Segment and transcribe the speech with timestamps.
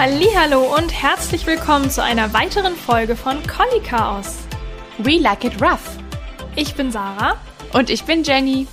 [0.00, 4.46] Hallo und herzlich willkommen zu einer weiteren Folge von Collie Chaos.
[4.98, 5.98] We like it rough.
[6.54, 7.36] Ich bin Sarah
[7.72, 8.68] und ich bin Jenny.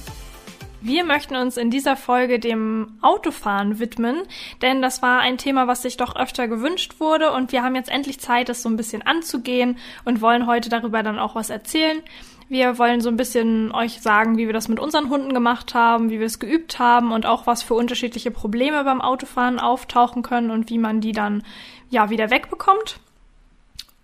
[0.82, 4.22] Wir möchten uns in dieser Folge dem Autofahren widmen,
[4.62, 7.90] denn das war ein Thema, was sich doch öfter gewünscht wurde und wir haben jetzt
[7.90, 12.04] endlich Zeit, das so ein bisschen anzugehen und wollen heute darüber dann auch was erzählen.
[12.48, 16.12] Wir wollen so ein bisschen euch sagen, wie wir das mit unseren Hunden gemacht haben,
[16.12, 20.52] wie wir es geübt haben und auch was für unterschiedliche Probleme beim Autofahren auftauchen können
[20.52, 21.44] und wie man die dann
[21.90, 23.00] ja wieder wegbekommt.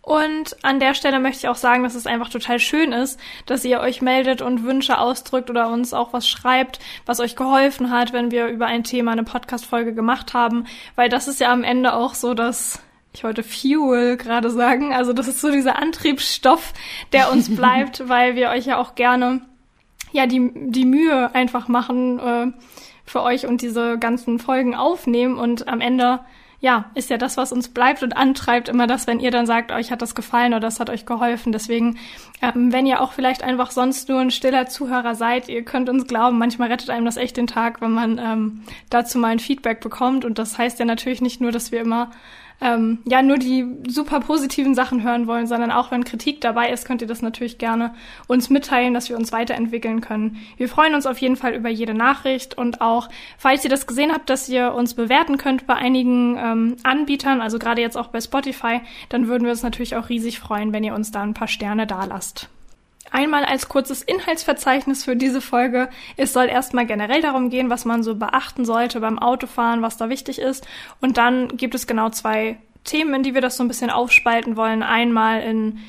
[0.01, 3.63] Und an der Stelle möchte ich auch sagen, dass es einfach total schön ist, dass
[3.63, 8.11] ihr euch meldet und Wünsche ausdrückt oder uns auch was schreibt, was euch geholfen hat,
[8.11, 11.93] wenn wir über ein Thema eine Podcast-Folge gemacht haben, weil das ist ja am Ende
[11.93, 12.81] auch so dass
[13.13, 14.93] ich wollte Fuel gerade sagen.
[14.93, 16.73] Also das ist so dieser Antriebsstoff,
[17.13, 19.41] der uns bleibt, weil wir euch ja auch gerne
[20.13, 22.47] ja die die Mühe einfach machen äh,
[23.05, 26.21] für euch und diese ganzen Folgen aufnehmen und am Ende
[26.61, 29.71] ja, ist ja das, was uns bleibt und antreibt, immer das, wenn ihr dann sagt,
[29.71, 31.51] euch hat das gefallen oder das hat euch geholfen.
[31.51, 31.97] Deswegen,
[32.39, 36.05] ähm, wenn ihr auch vielleicht einfach sonst nur ein stiller Zuhörer seid, ihr könnt uns
[36.05, 39.81] glauben, manchmal rettet einem das echt den Tag, wenn man ähm, dazu mal ein Feedback
[39.81, 40.23] bekommt.
[40.23, 42.11] Und das heißt ja natürlich nicht nur, dass wir immer
[42.61, 46.85] ähm, ja nur die super positiven Sachen hören wollen, sondern auch wenn Kritik dabei ist,
[46.85, 47.93] könnt ihr das natürlich gerne
[48.27, 50.37] uns mitteilen, dass wir uns weiterentwickeln können.
[50.57, 54.11] Wir freuen uns auf jeden Fall über jede Nachricht und auch, falls ihr das gesehen
[54.13, 58.21] habt, dass ihr uns bewerten könnt bei einigen ähm, Anbietern, also gerade jetzt auch bei
[58.21, 61.47] Spotify, dann würden wir uns natürlich auch riesig freuen, wenn ihr uns da ein paar
[61.47, 62.49] Sterne dalasst.
[63.11, 65.89] Einmal als kurzes Inhaltsverzeichnis für diese Folge.
[66.15, 70.09] Es soll erstmal generell darum gehen, was man so beachten sollte beim Autofahren, was da
[70.09, 70.65] wichtig ist.
[71.01, 74.55] Und dann gibt es genau zwei Themen, in die wir das so ein bisschen aufspalten
[74.55, 74.81] wollen.
[74.81, 75.79] Einmal in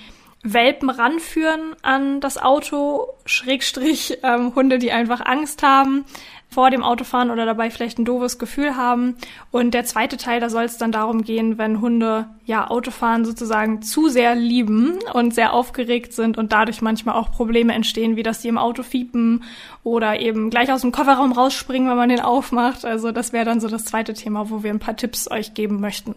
[0.42, 6.04] Welpen ranführen an das Auto, Schrägstrich ähm, Hunde, die einfach Angst haben
[6.52, 9.16] vor dem Autofahren oder dabei vielleicht ein doofes Gefühl haben.
[9.50, 13.82] Und der zweite Teil, da soll es dann darum gehen, wenn Hunde ja Autofahren sozusagen
[13.82, 18.42] zu sehr lieben und sehr aufgeregt sind und dadurch manchmal auch Probleme entstehen, wie dass
[18.42, 19.44] sie im Auto fiepen
[19.82, 22.84] oder eben gleich aus dem Kofferraum rausspringen, wenn man den aufmacht.
[22.84, 25.80] Also das wäre dann so das zweite Thema, wo wir ein paar Tipps euch geben
[25.80, 26.14] möchten.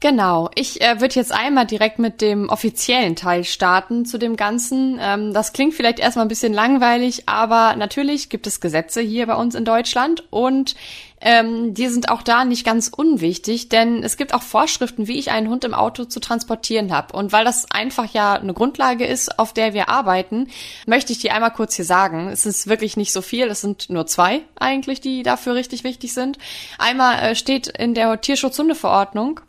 [0.00, 4.98] Genau, ich äh, würde jetzt einmal direkt mit dem offiziellen Teil starten zu dem Ganzen.
[4.98, 9.34] Ähm, das klingt vielleicht erstmal ein bisschen langweilig, aber natürlich gibt es Gesetze hier bei
[9.34, 10.74] uns in Deutschland und
[11.20, 15.30] ähm, die sind auch da nicht ganz unwichtig, denn es gibt auch Vorschriften, wie ich
[15.32, 17.14] einen Hund im Auto zu transportieren habe.
[17.14, 20.48] Und weil das einfach ja eine Grundlage ist, auf der wir arbeiten,
[20.86, 22.28] möchte ich die einmal kurz hier sagen.
[22.28, 26.14] Es ist wirklich nicht so viel, es sind nur zwei eigentlich, die dafür richtig wichtig
[26.14, 26.38] sind.
[26.78, 29.40] Einmal äh, steht in der Tierschutzhundeverordnung,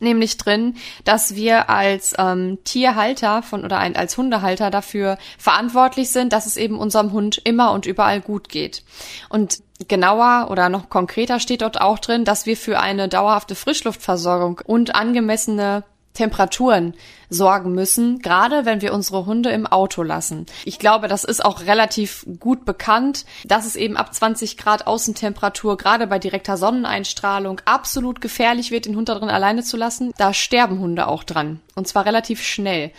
[0.00, 6.32] nämlich drin, dass wir als ähm, Tierhalter von oder ein, als Hundehalter dafür verantwortlich sind,
[6.32, 8.82] dass es eben unserem Hund immer und überall gut geht.
[9.28, 14.60] Und genauer oder noch konkreter steht dort auch drin, dass wir für eine dauerhafte Frischluftversorgung
[14.64, 15.84] und angemessene
[16.14, 16.94] Temperaturen
[17.30, 20.46] sorgen müssen, gerade wenn wir unsere Hunde im Auto lassen.
[20.64, 25.76] Ich glaube, das ist auch relativ gut bekannt, dass es eben ab 20 Grad Außentemperatur,
[25.76, 30.12] gerade bei direkter Sonneneinstrahlung, absolut gefährlich wird, den Hund da drin alleine zu lassen.
[30.18, 31.60] Da sterben Hunde auch dran.
[31.76, 32.90] Und zwar relativ schnell.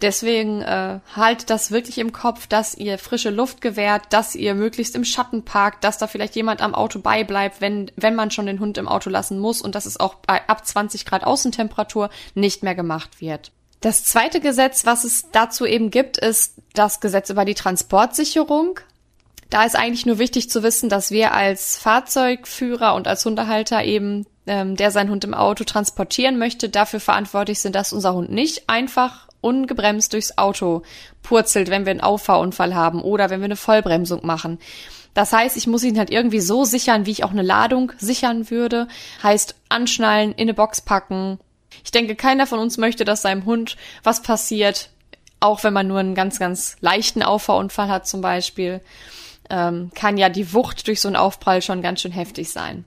[0.00, 4.94] Deswegen äh, haltet das wirklich im Kopf, dass ihr frische Luft gewährt, dass ihr möglichst
[4.94, 8.60] im Schatten parkt, dass da vielleicht jemand am Auto beibleibt, wenn, wenn man schon den
[8.60, 12.76] Hund im Auto lassen muss und dass es auch ab 20 Grad Außentemperatur nicht mehr
[12.76, 13.50] gemacht wird.
[13.80, 18.80] Das zweite Gesetz, was es dazu eben gibt, ist das Gesetz über die Transportsicherung.
[19.50, 24.26] Da ist eigentlich nur wichtig zu wissen, dass wir als Fahrzeugführer und als Hundehalter eben,
[24.46, 28.68] ähm, der seinen Hund im Auto transportieren möchte, dafür verantwortlich sind, dass unser Hund nicht
[28.68, 30.82] einfach ungebremst durchs Auto
[31.22, 34.58] purzelt, wenn wir einen Auffahrunfall haben oder wenn wir eine Vollbremsung machen.
[35.14, 38.50] Das heißt, ich muss ihn halt irgendwie so sichern, wie ich auch eine Ladung sichern
[38.50, 38.88] würde.
[39.22, 41.38] Heißt, anschnallen, in eine Box packen,
[41.84, 44.90] ich denke, keiner von uns möchte, dass seinem Hund was passiert,
[45.40, 48.80] auch wenn man nur einen ganz, ganz leichten Auffahrunfall hat zum Beispiel,
[49.50, 52.84] ähm, kann ja die Wucht durch so einen Aufprall schon ganz schön heftig sein.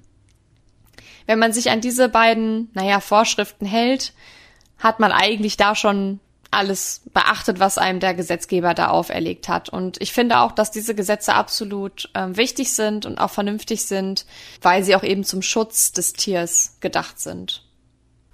[1.25, 4.13] Wenn man sich an diese beiden, naja, Vorschriften hält,
[4.77, 6.19] hat man eigentlich da schon
[6.51, 9.69] alles beachtet, was einem der Gesetzgeber da auferlegt hat.
[9.69, 14.25] Und ich finde auch, dass diese Gesetze absolut äh, wichtig sind und auch vernünftig sind,
[14.61, 17.63] weil sie auch eben zum Schutz des Tiers gedacht sind.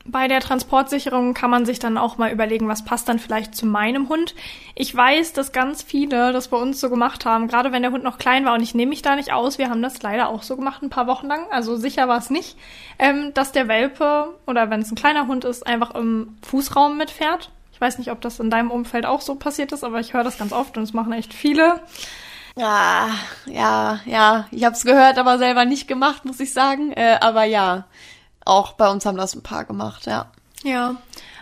[0.09, 3.65] Bei der Transportsicherung kann man sich dann auch mal überlegen, was passt dann vielleicht zu
[3.65, 4.35] meinem Hund.
[4.73, 8.05] Ich weiß, dass ganz viele das bei uns so gemacht haben, gerade wenn der Hund
[8.05, 9.57] noch klein war und ich nehme mich da nicht aus.
[9.57, 11.41] Wir haben das leider auch so gemacht, ein paar Wochen lang.
[11.51, 12.57] Also sicher war es nicht,
[12.99, 17.51] ähm, dass der Welpe oder wenn es ein kleiner Hund ist, einfach im Fußraum mitfährt.
[17.73, 20.23] Ich weiß nicht, ob das in deinem Umfeld auch so passiert ist, aber ich höre
[20.23, 21.81] das ganz oft und es machen echt viele.
[22.55, 23.09] Ja,
[23.45, 24.47] ja, ja.
[24.51, 26.93] Ich habe es gehört, aber selber nicht gemacht, muss ich sagen.
[26.93, 27.85] Äh, aber ja
[28.47, 30.27] auch bei uns haben das ein paar gemacht, ja.
[30.63, 30.95] Ja,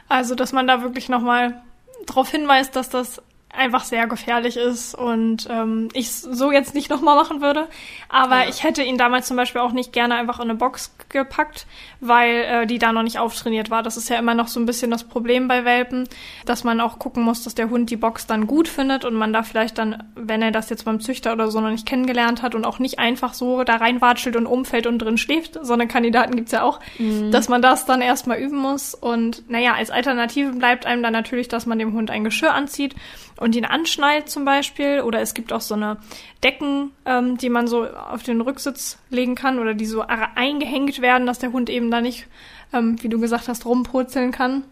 [0.10, 1.62] also dass man da wirklich nochmal
[2.06, 3.22] darauf hinweist, dass das
[3.58, 7.68] einfach sehr gefährlich ist und ähm, ich so jetzt nicht nochmal machen würde.
[8.10, 8.50] Aber ja.
[8.50, 11.66] ich hätte ihn damals zum Beispiel auch nicht gerne einfach in eine Box gepackt,
[12.00, 13.84] weil äh, die da noch nicht auftrainiert war.
[13.84, 16.08] Das ist ja immer noch so ein bisschen das Problem bei Welpen,
[16.46, 19.34] dass man auch gucken muss, dass der Hund die Box dann gut findet und man
[19.34, 22.56] da vielleicht dann, wenn er das jetzt beim Züchter oder so noch nicht kennengelernt hat
[22.56, 26.36] und auch nicht einfach so da reinwatschelt und umfällt und drin schläft, so eine Kandidaten
[26.36, 27.32] gibt's ja auch, mhm.
[27.32, 28.94] dass man das dann erstmal üben muss.
[28.94, 32.96] Und naja, als Alternative bleibt einem dann natürlich, dass man dem Hund ein Geschirr anzieht
[33.38, 35.02] und ihn anschnallt zum Beispiel.
[35.02, 35.98] Oder es gibt auch so eine
[36.44, 41.28] Decken, ähm, die man so auf den Rücksitz legen kann oder die so eingehängt werden,
[41.28, 42.28] dass der Hund eben da nicht,
[42.74, 44.64] ähm, wie du gesagt hast, rumpurzeln kann.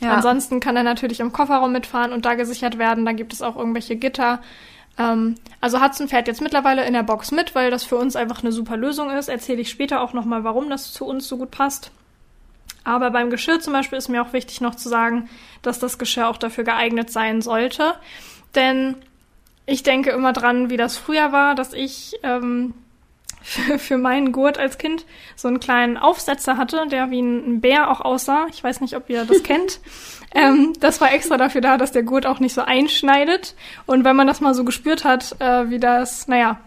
[0.00, 0.14] Ja.
[0.14, 3.04] Ansonsten kann er natürlich im Kofferraum mitfahren und da gesichert werden.
[3.04, 4.40] Da gibt es auch irgendwelche Gitter.
[4.98, 8.42] Ähm, also Hudson fährt jetzt mittlerweile in der Box mit, weil das für uns einfach
[8.42, 9.28] eine super Lösung ist.
[9.28, 11.90] Erzähle ich später auch nochmal, warum das zu uns so gut passt.
[12.84, 15.28] Aber beim Geschirr zum Beispiel ist mir auch wichtig noch zu sagen,
[15.62, 17.94] dass das Geschirr auch dafür geeignet sein sollte.
[18.54, 18.96] Denn
[19.66, 22.74] ich denke immer dran, wie das früher war, dass ich ähm,
[23.42, 27.90] für, für meinen Gurt als Kind so einen kleinen Aufsetzer hatte, der wie ein Bär
[27.90, 28.46] auch aussah.
[28.50, 29.80] Ich weiß nicht, ob ihr das kennt.
[30.34, 33.54] Ähm, das war extra dafür da, dass der Gurt auch nicht so einschneidet.
[33.86, 36.58] Und wenn man das mal so gespürt hat, äh, wie das, naja,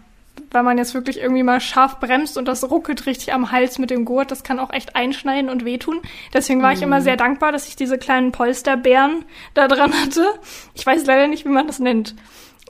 [0.50, 3.90] weil man jetzt wirklich irgendwie mal scharf bremst und das ruckelt richtig am Hals mit
[3.90, 6.00] dem Gurt, das kann auch echt einschneiden und wehtun.
[6.32, 6.76] Deswegen war mhm.
[6.76, 7.04] ich immer mhm.
[7.04, 9.24] sehr dankbar, dass ich diese kleinen Polsterbären
[9.54, 10.26] da dran hatte.
[10.74, 12.14] Ich weiß leider nicht, wie man das nennt.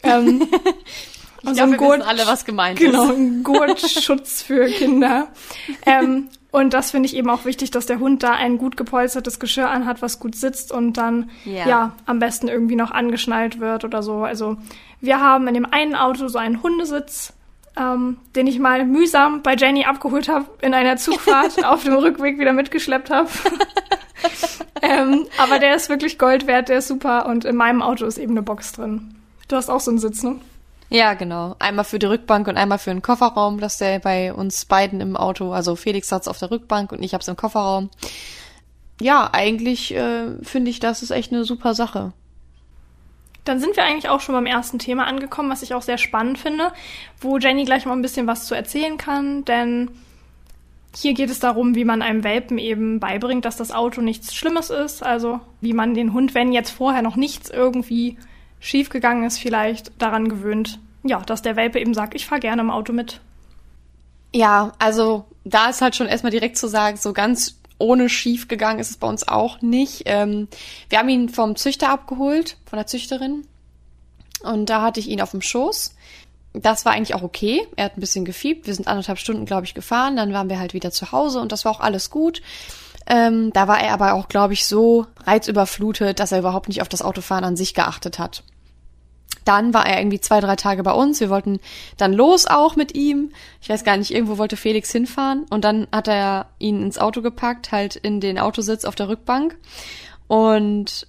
[0.03, 0.49] Ähm,
[1.43, 3.17] ich also glaube, wir Gurt, wissen alle, was gemeint genau, ist.
[3.17, 5.29] Genau, ein Gurtschutz für Kinder.
[5.87, 9.39] ähm, und das finde ich eben auch wichtig, dass der Hund da ein gut gepolstertes
[9.39, 11.69] Geschirr anhat, was gut sitzt und dann yeah.
[11.69, 14.25] ja am besten irgendwie noch angeschnallt wird oder so.
[14.25, 14.57] Also
[15.01, 17.35] wir haben in dem einen Auto so einen Hundesitz,
[17.79, 22.39] ähm, den ich mal mühsam bei Jenny abgeholt habe in einer Zugfahrt auf dem Rückweg
[22.39, 23.29] wieder mitgeschleppt habe.
[24.83, 28.19] ähm, aber der ist wirklich Gold wert, der ist super und in meinem Auto ist
[28.19, 29.15] eben eine Box drin.
[29.49, 30.37] Du hast auch so einen Sitz, ne?
[30.91, 31.55] Ja, genau.
[31.59, 35.17] Einmal für die Rückbank und einmal für den Kofferraum, dass der bei uns beiden im
[35.17, 37.91] Auto, also Felix hat's auf der Rückbank und ich hab's im Kofferraum.
[39.01, 42.13] Ja, eigentlich äh, finde ich, das ist echt eine super Sache.
[43.49, 46.39] Dann sind wir eigentlich auch schon beim ersten Thema angekommen, was ich auch sehr spannend
[46.39, 46.71] finde,
[47.19, 49.91] wo Jenny gleich mal ein bisschen was zu erzählen kann, denn
[50.95, 54.69] hier geht es darum, wie man einem Welpen eben beibringt, dass das Auto nichts Schlimmes
[54.69, 58.19] ist, also wie man den Hund, wenn jetzt vorher noch nichts irgendwie
[58.61, 62.71] schiefgegangen ist, vielleicht daran gewöhnt, ja, dass der Welpe eben sagt, ich fahre gerne im
[62.71, 63.21] Auto mit.
[64.35, 68.81] Ja, also da ist halt schon erstmal direkt zu sagen, so ganz ohne schief gegangen
[68.81, 70.03] ist es bei uns auch nicht.
[70.07, 70.49] Ähm,
[70.89, 73.47] wir haben ihn vom Züchter abgeholt, von der Züchterin.
[74.43, 75.95] Und da hatte ich ihn auf dem Schoß.
[76.53, 77.67] Das war eigentlich auch okay.
[77.77, 78.67] Er hat ein bisschen gefiebt.
[78.67, 80.17] Wir sind anderthalb Stunden, glaube ich, gefahren.
[80.17, 82.43] Dann waren wir halt wieder zu Hause und das war auch alles gut.
[83.07, 86.89] Ähm, da war er aber auch, glaube ich, so reizüberflutet, dass er überhaupt nicht auf
[86.89, 88.43] das Autofahren an sich geachtet hat
[89.45, 91.21] dann war er irgendwie zwei, drei Tage bei uns.
[91.21, 91.59] Wir wollten
[91.97, 93.33] dann los auch mit ihm.
[93.63, 95.47] Ich weiß gar nicht, irgendwo wollte Felix hinfahren.
[95.49, 99.57] Und dann hat er ihn ins Auto gepackt, halt in den Autositz auf der Rückbank.
[100.27, 101.07] Und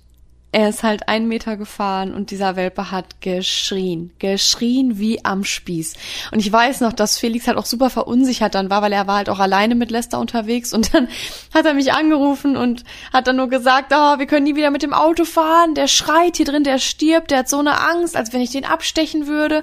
[0.51, 4.11] er ist halt einen Meter gefahren und dieser Welpe hat geschrien.
[4.17, 5.93] Geschrien wie am Spieß.
[6.31, 9.17] Und ich weiß noch, dass Felix halt auch super verunsichert dann war, weil er war
[9.17, 11.07] halt auch alleine mit Lester unterwegs und dann
[11.53, 12.83] hat er mich angerufen und
[13.13, 16.37] hat dann nur gesagt, oh, wir können nie wieder mit dem Auto fahren, der schreit
[16.37, 19.61] hier drin, der stirbt, der hat so eine Angst, als wenn ich den abstechen würde.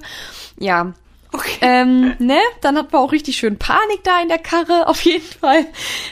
[0.57, 0.93] Ja,
[1.31, 1.57] Okay.
[1.59, 2.37] Ähm, ne?
[2.61, 5.65] Dann hat man auch richtig schön Panik da in der Karre, auf jeden Fall.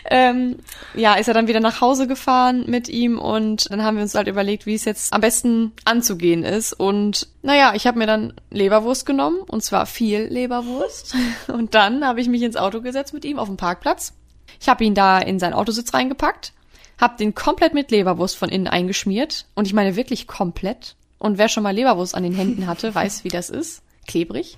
[0.10, 0.58] Ähm,
[0.96, 4.16] ja, ist er dann wieder nach Hause gefahren mit ihm und dann haben wir uns
[4.16, 6.74] halt überlegt, wie es jetzt am besten anzugehen ist.
[6.74, 11.16] Und naja, ich habe mir dann Leberwurst genommen und zwar viel Leberwurst.
[11.48, 14.14] Und dann habe ich mich ins Auto gesetzt mit ihm auf dem Parkplatz.
[14.60, 16.54] Ich habe ihn da in seinen Autositz reingepackt,
[17.00, 20.96] habe den komplett mit Leberwurst von innen eingeschmiert und ich meine wirklich komplett.
[21.20, 24.58] Und wer schon mal Leberwurst an den Händen hatte, weiß, wie das ist klebrig.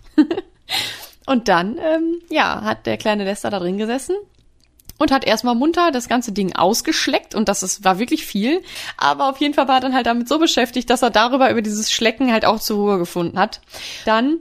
[1.25, 4.15] Und dann, ähm, ja, hat der kleine Lester da drin gesessen
[4.97, 8.61] und hat erstmal munter das ganze Ding ausgeschleckt und das ist, war wirklich viel.
[8.97, 11.61] Aber auf jeden Fall war er dann halt damit so beschäftigt, dass er darüber über
[11.61, 13.61] dieses Schlecken halt auch zur Ruhe gefunden hat.
[14.05, 14.39] Dann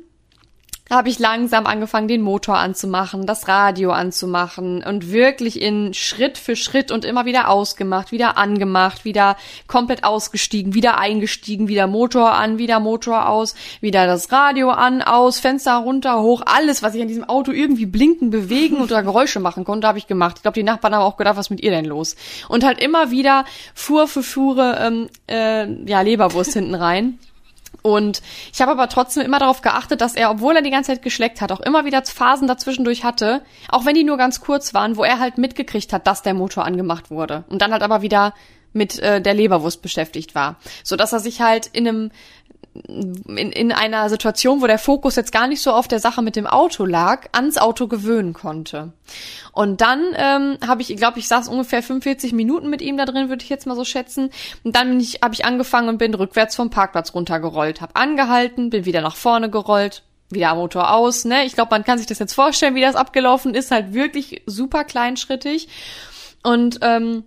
[0.89, 6.55] habe ich langsam angefangen, den Motor anzumachen, das Radio anzumachen und wirklich in Schritt für
[6.55, 12.59] Schritt und immer wieder ausgemacht, wieder angemacht, wieder komplett ausgestiegen, wieder eingestiegen, wieder Motor an,
[12.59, 17.09] wieder Motor aus, wieder das Radio an, aus, Fenster runter, hoch, alles, was ich an
[17.09, 20.37] diesem Auto irgendwie blinken, bewegen oder Geräusche machen konnte, habe ich gemacht.
[20.37, 22.15] Ich glaube, die Nachbarn haben auch gedacht, was mit ihr denn los?
[22.49, 27.19] Und halt immer wieder Fuhr für Fuhre ähm, äh, ja Leberwurst hinten rein.
[27.83, 31.03] Und ich habe aber trotzdem immer darauf geachtet, dass er, obwohl er die ganze Zeit
[31.03, 34.97] geschleckt hat, auch immer wieder Phasen dazwischendurch hatte, auch wenn die nur ganz kurz waren,
[34.97, 37.45] wo er halt mitgekriegt hat, dass der Motor angemacht wurde.
[37.49, 38.35] Und dann halt aber wieder
[38.77, 40.57] mit äh, der Leberwurst beschäftigt war.
[40.85, 42.11] So dass er sich halt in einem
[42.85, 46.37] in, in einer Situation, wo der Fokus jetzt gar nicht so auf der Sache mit
[46.37, 48.93] dem Auto lag, ans Auto gewöhnen konnte.
[49.53, 53.29] Und dann ähm, habe ich, glaube ich, saß ungefähr 45 Minuten mit ihm da drin,
[53.29, 54.31] würde ich jetzt mal so schätzen.
[54.65, 58.85] Und dann ich, habe ich angefangen und bin rückwärts vom Parkplatz runtergerollt, habe angehalten, bin
[58.85, 61.25] wieder nach vorne gerollt, wieder am Motor aus.
[61.25, 64.43] Ne, ich glaube, man kann sich das jetzt vorstellen, wie das abgelaufen ist, halt wirklich
[64.47, 65.69] super kleinschrittig.
[66.43, 67.25] Und ähm,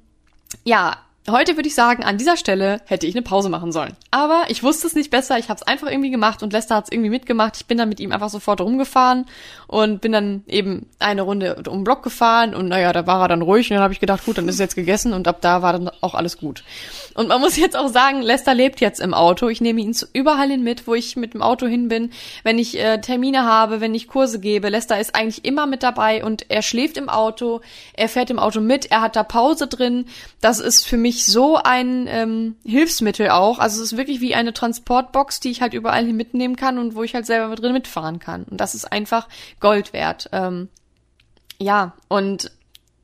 [0.63, 0.97] ja,
[1.27, 3.95] Heute würde ich sagen, an dieser Stelle hätte ich eine Pause machen sollen.
[4.09, 6.85] Aber ich wusste es nicht besser, ich habe es einfach irgendwie gemacht und Lester hat
[6.85, 7.57] es irgendwie mitgemacht.
[7.57, 9.25] Ich bin dann mit ihm einfach sofort rumgefahren
[9.67, 13.27] und bin dann eben eine Runde um den Block gefahren und naja, da war er
[13.27, 15.61] dann ruhig und dann habe ich gedacht, gut, dann ist jetzt gegessen und ab da
[15.61, 16.63] war dann auch alles gut.
[17.13, 19.49] Und man muss jetzt auch sagen, Lester lebt jetzt im Auto.
[19.49, 22.11] Ich nehme ihn überall hin mit, wo ich mit dem Auto hin bin.
[22.43, 26.23] Wenn ich äh, Termine habe, wenn ich Kurse gebe, Lester ist eigentlich immer mit dabei
[26.23, 27.61] und er schläft im Auto,
[27.93, 30.05] er fährt im Auto mit, er hat da Pause drin.
[30.41, 33.59] Das ist für mich so ein ähm, Hilfsmittel auch.
[33.59, 36.95] Also es ist wirklich wie eine Transportbox, die ich halt überall hin mitnehmen kann und
[36.95, 38.43] wo ich halt selber drin mitfahren kann.
[38.43, 39.27] Und das ist einfach
[39.59, 40.29] Gold wert.
[40.31, 40.69] Ähm,
[41.57, 42.51] ja, und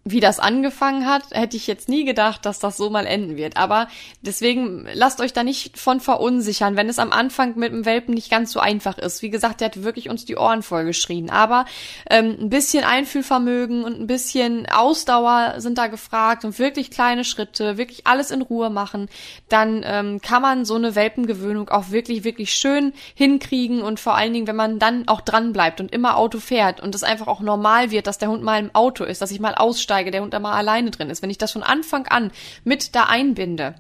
[0.08, 3.58] wie das angefangen hat, hätte ich jetzt nie gedacht, dass das so mal enden wird.
[3.58, 3.88] Aber
[4.22, 8.30] deswegen lasst euch da nicht von verunsichern, wenn es am Anfang mit dem Welpen nicht
[8.30, 9.24] ganz so einfach ist.
[9.24, 11.32] Wie gesagt, der hat wirklich uns die Ohren vollgeschrien.
[11.32, 11.66] Aber
[12.08, 17.80] ähm, ein bisschen Einfühlvermögen und ein bisschen Ausdauer sind da gefragt und wirklich kleine Schritte,
[17.80, 19.10] wirklich alles in Ruhe machen.
[19.50, 24.34] Dann ähm, kann man so eine Welpengewöhnung auch wirklich, wirklich schön hinkriegen und vor allen
[24.34, 27.40] Dingen, wenn man dann auch dran bleibt und immer Auto fährt und es einfach auch
[27.40, 30.22] normal wird, dass der Hund mal im Auto ist, dass ich mal aussteige einsteige, der
[30.22, 32.32] Hund da mal alleine drin ist, wenn ich das von Anfang an
[32.64, 33.76] mit da einbinde,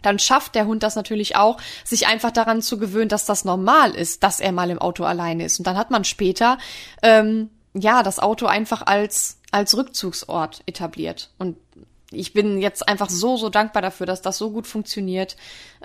[0.00, 3.94] dann schafft der Hund das natürlich auch, sich einfach daran zu gewöhnen, dass das normal
[3.94, 5.58] ist, dass er mal im Auto alleine ist.
[5.58, 6.58] Und dann hat man später
[7.02, 11.30] ähm, ja das Auto einfach als als Rückzugsort etabliert.
[11.38, 11.56] Und
[12.10, 15.36] ich bin jetzt einfach so so dankbar dafür, dass das so gut funktioniert.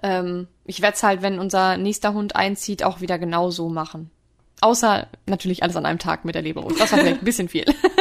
[0.02, 4.10] Ähm, ich werde es halt, wenn unser nächster Hund einzieht, auch wieder genau so machen.
[4.62, 6.80] Außer natürlich alles an einem Tag mit der Leberwurst.
[6.80, 7.66] Das war vielleicht ein bisschen viel.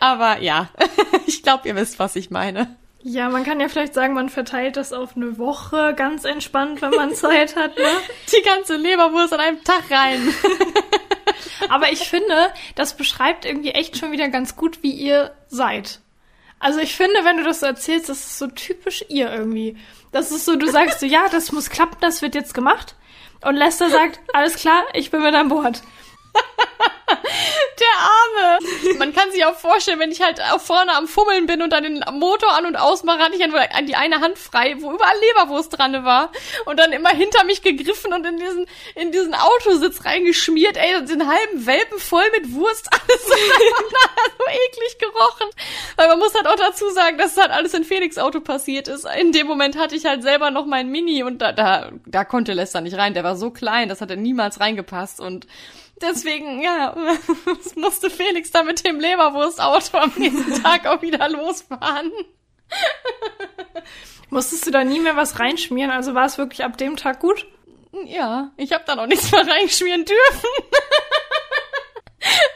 [0.00, 0.68] Aber ja,
[1.26, 2.76] ich glaube, ihr wisst, was ich meine.
[3.02, 6.90] Ja, man kann ja vielleicht sagen, man verteilt das auf eine Woche ganz entspannt, wenn
[6.90, 7.84] man Zeit hat, ne?
[8.32, 10.34] Die ganze Leberwurst an einem Tag rein.
[11.68, 16.00] Aber ich finde, das beschreibt irgendwie echt schon wieder ganz gut, wie ihr seid.
[16.58, 19.76] Also ich finde, wenn du das so erzählst, das ist so typisch ihr irgendwie.
[20.10, 22.96] Das ist so, du sagst so, ja, das muss klappen, das wird jetzt gemacht.
[23.42, 25.82] Und Lester sagt, alles klar, ich bin mit an Bord.
[27.78, 28.98] Der Arme.
[28.98, 32.04] Man kann sich auch vorstellen, wenn ich halt vorne am Fummeln bin und dann den
[32.12, 36.04] Motor an und ausmache, hatte ich an die eine Hand frei, wo überall Leberwurst dran
[36.04, 36.32] war.
[36.66, 40.76] Und dann immer hinter mich gegriffen und in diesen, in diesen Autositz reingeschmiert.
[40.76, 42.88] Ey, den halben Welpen voll mit Wurst.
[42.92, 45.48] Alles so, so eklig gerochen.
[45.96, 48.88] Weil man muss halt auch dazu sagen, dass es halt alles in Felix Auto passiert
[48.88, 49.06] ist.
[49.18, 52.52] In dem Moment hatte ich halt selber noch mein Mini und da, da, da konnte
[52.52, 53.14] Lester nicht rein.
[53.14, 55.46] Der war so klein, das hat er niemals reingepasst und
[56.00, 56.94] Deswegen, ja,
[57.76, 62.12] musste Felix da mit dem Leberwurstauto am nächsten Tag auch wieder losfahren.
[64.30, 65.90] Musstest du da nie mehr was reinschmieren?
[65.90, 67.46] Also war es wirklich ab dem Tag gut?
[68.04, 70.48] Ja, ich habe da noch nichts mehr reinschmieren dürfen.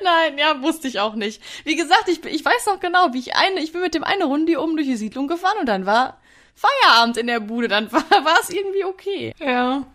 [0.02, 1.40] Nein, ja, wusste ich auch nicht.
[1.64, 4.24] Wie gesagt, ich, ich weiß noch genau, wie ich eine, ich bin mit dem eine
[4.24, 6.20] Runde hier oben durch die Siedlung gefahren und dann war
[6.54, 9.34] Feierabend in der Bude, dann war, war es irgendwie okay.
[9.38, 9.86] Ja.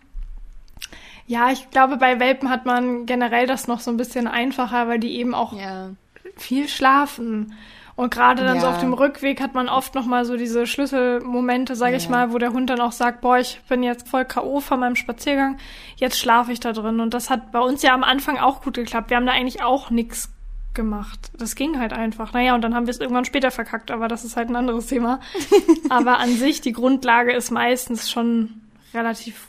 [1.28, 5.00] Ja, ich glaube, bei Welpen hat man generell das noch so ein bisschen einfacher, weil
[5.00, 5.90] die eben auch ja.
[6.38, 7.54] viel schlafen.
[7.98, 8.62] Und gerade dann ja.
[8.62, 11.98] so auf dem Rückweg hat man oft noch mal so diese Schlüsselmomente, sage ja.
[11.98, 14.62] ich mal, wo der Hund dann auch sagt, boah, ich bin jetzt voll K.O.
[14.62, 15.58] von meinem Spaziergang,
[15.98, 17.00] jetzt schlafe ich da drin.
[17.02, 19.10] Und das hat bei uns ja am Anfang auch gut geklappt.
[19.10, 20.32] Wir haben da eigentlich auch nichts
[20.76, 21.32] gemacht.
[21.38, 22.32] Das ging halt einfach.
[22.32, 24.86] Naja, und dann haben wir es irgendwann später verkackt, aber das ist halt ein anderes
[24.86, 25.20] Thema.
[25.90, 28.62] aber an sich, die Grundlage ist meistens schon
[28.94, 29.48] relativ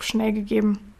[0.00, 0.93] schnell gegeben.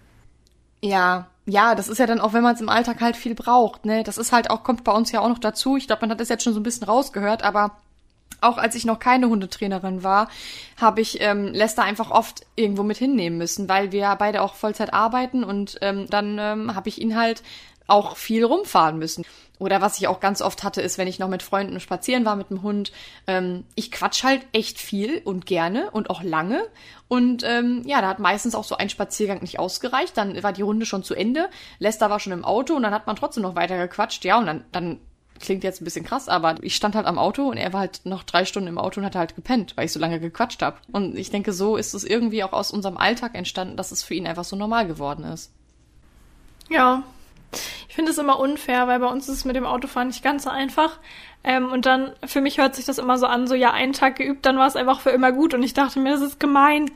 [0.85, 3.87] Ja, ja, das ist ja dann auch, wenn man es im Alltag halt viel braucht,
[3.87, 4.03] ne?
[4.03, 5.79] Das ist halt auch, kommt bei uns ja auch noch dazu.
[5.79, 7.71] Ich glaube, man hat das jetzt schon so ein bisschen rausgehört, aber
[8.43, 10.29] auch als ich noch keine Hundetrainerin war,
[10.77, 14.93] habe ich ähm, Lester einfach oft irgendwo mit hinnehmen müssen, weil wir beide auch Vollzeit
[14.93, 17.43] arbeiten und ähm, dann ähm, habe ich ihn halt
[17.87, 19.25] auch viel rumfahren müssen.
[19.59, 22.35] Oder was ich auch ganz oft hatte, ist, wenn ich noch mit Freunden spazieren war
[22.35, 22.93] mit dem Hund,
[23.27, 26.67] ähm, ich quatsch halt echt viel und gerne und auch lange.
[27.07, 30.17] Und ähm, ja, da hat meistens auch so ein Spaziergang nicht ausgereicht.
[30.17, 31.49] Dann war die Runde schon zu Ende.
[31.79, 34.25] Lester war schon im Auto und dann hat man trotzdem noch weiter gequatscht.
[34.25, 34.99] Ja, und dann, dann
[35.39, 38.01] klingt jetzt ein bisschen krass, aber ich stand halt am Auto und er war halt
[38.05, 40.79] noch drei Stunden im Auto und hat halt gepennt, weil ich so lange gequatscht habe.
[40.91, 44.15] Und ich denke, so ist es irgendwie auch aus unserem Alltag entstanden, dass es für
[44.15, 45.53] ihn einfach so normal geworden ist.
[46.69, 47.05] Ja,
[47.89, 50.45] ich finde es immer unfair, weil bei uns ist es mit dem Autofahren nicht ganz
[50.45, 50.99] so einfach.
[51.43, 54.17] Ähm, und dann, für mich hört sich das immer so an, so ja, einen Tag
[54.17, 55.53] geübt, dann war es einfach für immer gut.
[55.53, 56.91] Und ich dachte mir, das ist gemein.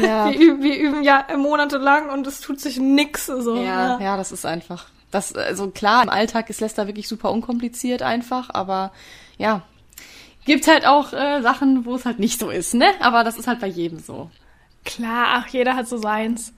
[0.00, 0.26] Ja.
[0.30, 3.26] Wir, üben, wir üben ja monatelang und es tut sich nix.
[3.26, 3.56] So.
[3.56, 4.86] Ja, ja, ja, das ist einfach.
[5.10, 8.92] Das, also klar, im Alltag ist Lester wirklich super unkompliziert einfach, aber
[9.38, 9.62] ja,
[10.44, 12.86] gibt halt auch äh, Sachen, wo es halt nicht so ist, ne?
[13.00, 14.30] Aber das ist halt bei jedem so.
[14.84, 16.52] Klar, ach, jeder hat so seins.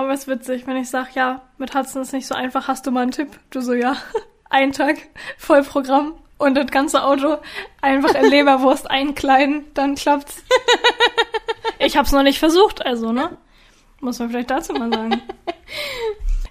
[0.00, 2.86] Aber es ist witzig, wenn ich sag, ja, mit Hudson ist nicht so einfach, hast
[2.86, 3.38] du mal einen Tipp?
[3.50, 3.98] Du so, ja,
[4.48, 4.96] ein Tag,
[5.36, 7.36] Vollprogramm und das ganze Auto
[7.82, 10.42] einfach in Leberwurst einkleiden, dann klappt's.
[11.78, 13.36] Ich hab's noch nicht versucht, also, ne?
[14.00, 15.22] Muss man vielleicht dazu mal sagen.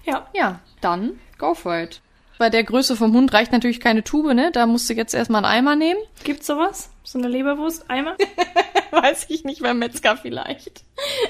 [0.04, 0.26] Ja.
[0.32, 2.00] Ja, dann go for it.
[2.40, 4.50] Bei der Größe vom Hund reicht natürlich keine Tube, ne?
[4.50, 6.00] Da musst du jetzt erstmal einen Eimer nehmen.
[6.24, 6.88] Gibt's sowas?
[7.02, 7.90] So eine Leberwurst?
[7.90, 8.16] Eimer?
[8.92, 10.84] Weiß ich nicht, beim Metzger vielleicht.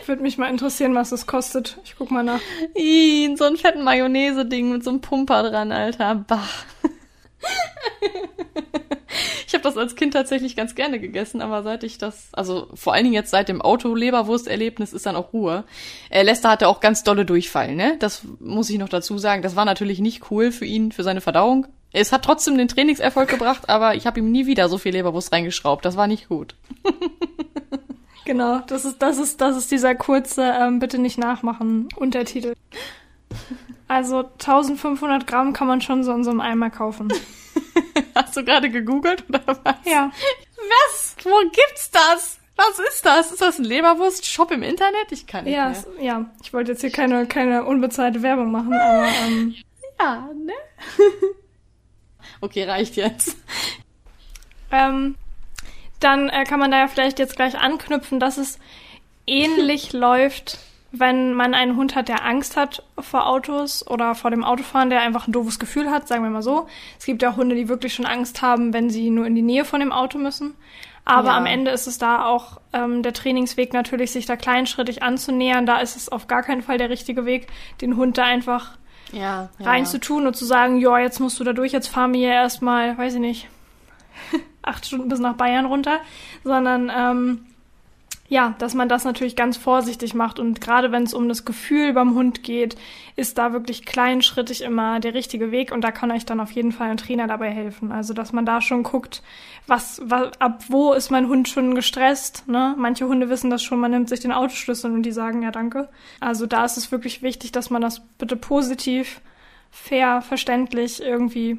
[0.06, 1.78] Würde mich mal interessieren, was das kostet.
[1.82, 2.38] Ich guck mal nach.
[2.76, 6.14] Ih, so ein fetten Mayonnaise-Ding mit so einem Pumper dran, Alter.
[6.28, 6.48] Bah.
[9.50, 12.94] Ich habe das als Kind tatsächlich ganz gerne gegessen, aber seit ich das, also vor
[12.94, 15.64] allen Dingen jetzt seit dem Auto-Leberwurst-Erlebnis ist dann auch Ruhe.
[16.08, 17.96] Äh, Lester hatte auch ganz dolle Durchfall, ne?
[17.98, 19.42] Das muss ich noch dazu sagen.
[19.42, 21.66] Das war natürlich nicht cool für ihn, für seine Verdauung.
[21.92, 25.32] Es hat trotzdem den Trainingserfolg gebracht, aber ich habe ihm nie wieder so viel Leberwurst
[25.32, 25.84] reingeschraubt.
[25.84, 26.54] Das war nicht gut.
[28.24, 32.54] genau, das ist, das ist, das ist dieser kurze ähm, Bitte nicht nachmachen Untertitel.
[33.90, 37.12] Also 1500 Gramm kann man schon so in so einem Eimer kaufen.
[38.14, 39.74] Hast du gerade gegoogelt oder was?
[39.84, 40.12] Ja.
[40.54, 41.16] Was?
[41.24, 42.38] Wo gibt's das?
[42.54, 43.32] Was ist das?
[43.32, 45.10] Ist das ein Leberwurst-Shop im Internet?
[45.10, 45.84] Ich kann nicht ja, mehr.
[46.00, 49.56] Ja, ich wollte jetzt hier keine, keine unbezahlte Werbung machen, aber ähm,
[49.98, 50.52] ja, ne?
[52.40, 53.36] okay, reicht jetzt.
[54.70, 55.16] Ähm,
[55.98, 58.60] dann äh, kann man da ja vielleicht jetzt gleich anknüpfen, dass es
[59.26, 60.60] ähnlich läuft
[60.92, 65.00] wenn man einen Hund hat, der Angst hat vor Autos oder vor dem Autofahren, der
[65.00, 66.66] einfach ein doofes Gefühl hat, sagen wir mal so.
[66.98, 69.42] Es gibt ja auch Hunde, die wirklich schon Angst haben, wenn sie nur in die
[69.42, 70.54] Nähe von dem Auto müssen.
[71.04, 71.36] Aber ja.
[71.36, 75.64] am Ende ist es da auch ähm, der Trainingsweg natürlich, sich da kleinschrittig anzunähern.
[75.64, 77.46] Da ist es auf gar keinen Fall der richtige Weg,
[77.80, 78.76] den Hund da einfach
[79.12, 79.66] ja, ja.
[79.66, 83.14] reinzutun und zu sagen, ja, jetzt musst du da durch, jetzt fahren wir erstmal, weiß
[83.14, 83.48] ich nicht,
[84.62, 85.98] acht Stunden bis nach Bayern runter,
[86.44, 87.46] sondern ähm,
[88.30, 91.92] ja, dass man das natürlich ganz vorsichtig macht und gerade wenn es um das Gefühl
[91.92, 92.76] beim Hund geht,
[93.16, 96.70] ist da wirklich kleinschrittig immer der richtige Weg und da kann euch dann auf jeden
[96.70, 97.90] Fall ein Trainer dabei helfen.
[97.90, 99.24] Also, dass man da schon guckt,
[99.66, 102.76] was, was ab wo ist mein Hund schon gestresst, ne?
[102.78, 105.88] Manche Hunde wissen das schon, man nimmt sich den Autoschlüssel und die sagen ja danke.
[106.20, 109.20] Also, da ist es wirklich wichtig, dass man das bitte positiv,
[109.72, 111.58] fair, verständlich irgendwie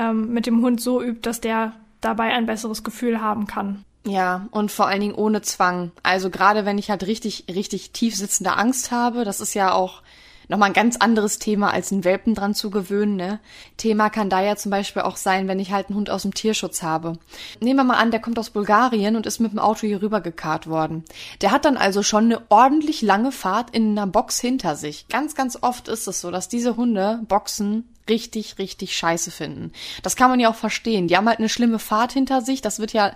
[0.00, 3.84] ähm, mit dem Hund so übt, dass der dabei ein besseres Gefühl haben kann.
[4.06, 5.92] Ja, und vor allen Dingen ohne Zwang.
[6.02, 10.02] Also gerade wenn ich halt richtig, richtig tief sitzende Angst habe, das ist ja auch
[10.48, 13.16] nochmal ein ganz anderes Thema, als einen Welpen dran zu gewöhnen.
[13.16, 13.38] Ne?
[13.76, 16.34] Thema kann da ja zum Beispiel auch sein, wenn ich halt einen Hund aus dem
[16.34, 17.18] Tierschutz habe.
[17.60, 20.20] Nehmen wir mal an, der kommt aus Bulgarien und ist mit dem Auto hier rüber
[20.20, 21.04] gekarrt worden.
[21.40, 25.06] Der hat dann also schon eine ordentlich lange Fahrt in einer Box hinter sich.
[25.08, 29.72] Ganz, ganz oft ist es so, dass diese Hunde Boxen richtig, richtig scheiße finden.
[30.02, 31.08] Das kann man ja auch verstehen.
[31.08, 32.62] Die haben halt eine schlimme Fahrt hinter sich.
[32.62, 33.12] Das wird ja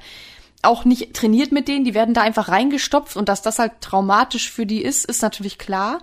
[0.63, 4.51] auch nicht trainiert mit denen, die werden da einfach reingestopft und dass das halt traumatisch
[4.51, 5.99] für die ist, ist natürlich klar.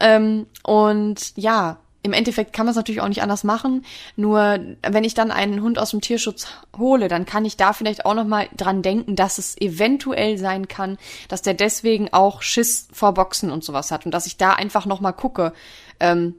[0.00, 3.84] Ähm, und ja, im Endeffekt kann man es natürlich auch nicht anders machen.
[4.14, 6.46] Nur wenn ich dann einen Hund aus dem Tierschutz
[6.78, 10.68] hole, dann kann ich da vielleicht auch noch mal dran denken, dass es eventuell sein
[10.68, 14.52] kann, dass der deswegen auch Schiss vor Boxen und sowas hat und dass ich da
[14.52, 15.52] einfach noch mal gucke.
[15.98, 16.36] Ähm,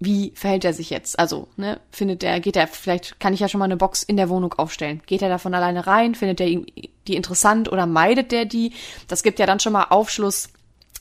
[0.00, 1.18] wie verhält er sich jetzt?
[1.18, 4.16] Also, ne, findet er, geht er, vielleicht kann ich ja schon mal eine Box in
[4.16, 5.02] der Wohnung aufstellen.
[5.06, 6.14] Geht er da von alleine rein?
[6.14, 8.72] Findet er die interessant oder meidet der die?
[9.08, 10.50] Das gibt ja dann schon mal Aufschluss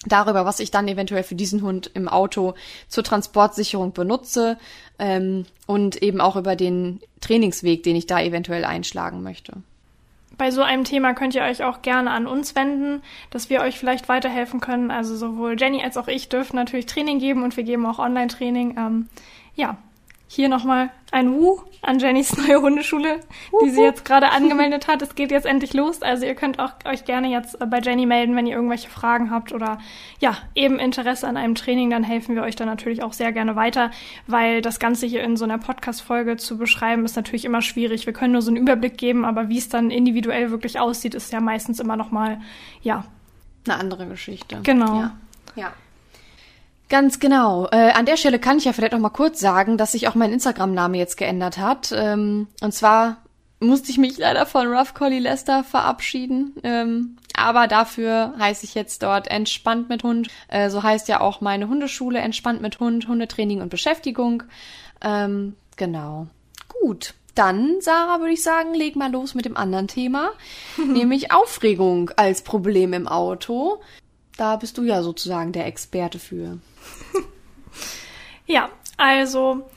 [0.06, 2.56] darüber, was ich dann eventuell für diesen Hund im Auto
[2.88, 4.58] zur Transportsicherung benutze
[5.00, 9.54] ähm, und eben auch über den Trainingsweg, den ich da eventuell einschlagen möchte.
[10.38, 13.80] Bei so einem Thema könnt ihr euch auch gerne an uns wenden, dass wir euch
[13.80, 14.92] vielleicht weiterhelfen können.
[14.92, 18.76] Also sowohl Jenny als auch ich dürfen natürlich Training geben und wir geben auch Online-Training.
[18.78, 19.10] Ähm,
[19.56, 19.78] ja,
[20.28, 23.22] hier nochmal ein Wu an Jennys neue Hundeschule,
[23.64, 25.02] die sie jetzt gerade angemeldet hat.
[25.02, 26.02] Es geht jetzt endlich los.
[26.02, 29.54] Also ihr könnt auch euch gerne jetzt bei Jenny melden, wenn ihr irgendwelche Fragen habt
[29.54, 29.80] oder
[30.20, 33.56] ja, eben Interesse an einem Training, dann helfen wir euch da natürlich auch sehr gerne
[33.56, 33.92] weiter,
[34.28, 38.06] weil das Ganze hier in so einer Podcast-Folge zu beschreiben ist natürlich immer schwierig.
[38.06, 41.32] Wir können nur so einen Überblick geben, aber wie es dann individuell wirklich aussieht, ist
[41.32, 42.42] ja meistens immer nochmal,
[42.82, 43.06] ja.
[43.66, 44.60] Eine andere Geschichte.
[44.64, 45.02] Genau.
[45.02, 45.18] Ja.
[45.56, 45.74] ja.
[46.90, 47.68] Ganz genau.
[47.72, 50.16] Äh, an der Stelle kann ich ja vielleicht noch mal kurz sagen, dass sich auch
[50.16, 51.94] mein Instagram-Name jetzt geändert hat.
[51.94, 53.18] Ähm, und zwar
[53.60, 56.56] musste ich mich leider von Rough Collie Lester verabschieden.
[56.64, 60.30] Ähm, aber dafür heiße ich jetzt dort Entspannt mit Hund.
[60.48, 64.44] Äh, so heißt ja auch meine Hundeschule Entspannt mit Hund, Hundetraining und Beschäftigung.
[65.02, 66.28] Ähm, genau.
[66.82, 67.16] Gut.
[67.36, 70.32] Dann, Sarah, würde ich sagen, leg mal los mit dem anderen Thema,
[70.78, 73.80] nämlich Aufregung als Problem im Auto.
[74.38, 76.60] Da bist du ja sozusagen der Experte für.
[78.46, 79.68] ja, also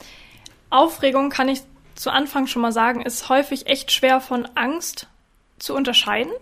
[0.68, 1.62] Aufregung kann ich
[1.94, 5.06] zu Anfang schon mal sagen, ist häufig echt schwer von Angst
[5.58, 6.32] zu unterscheiden.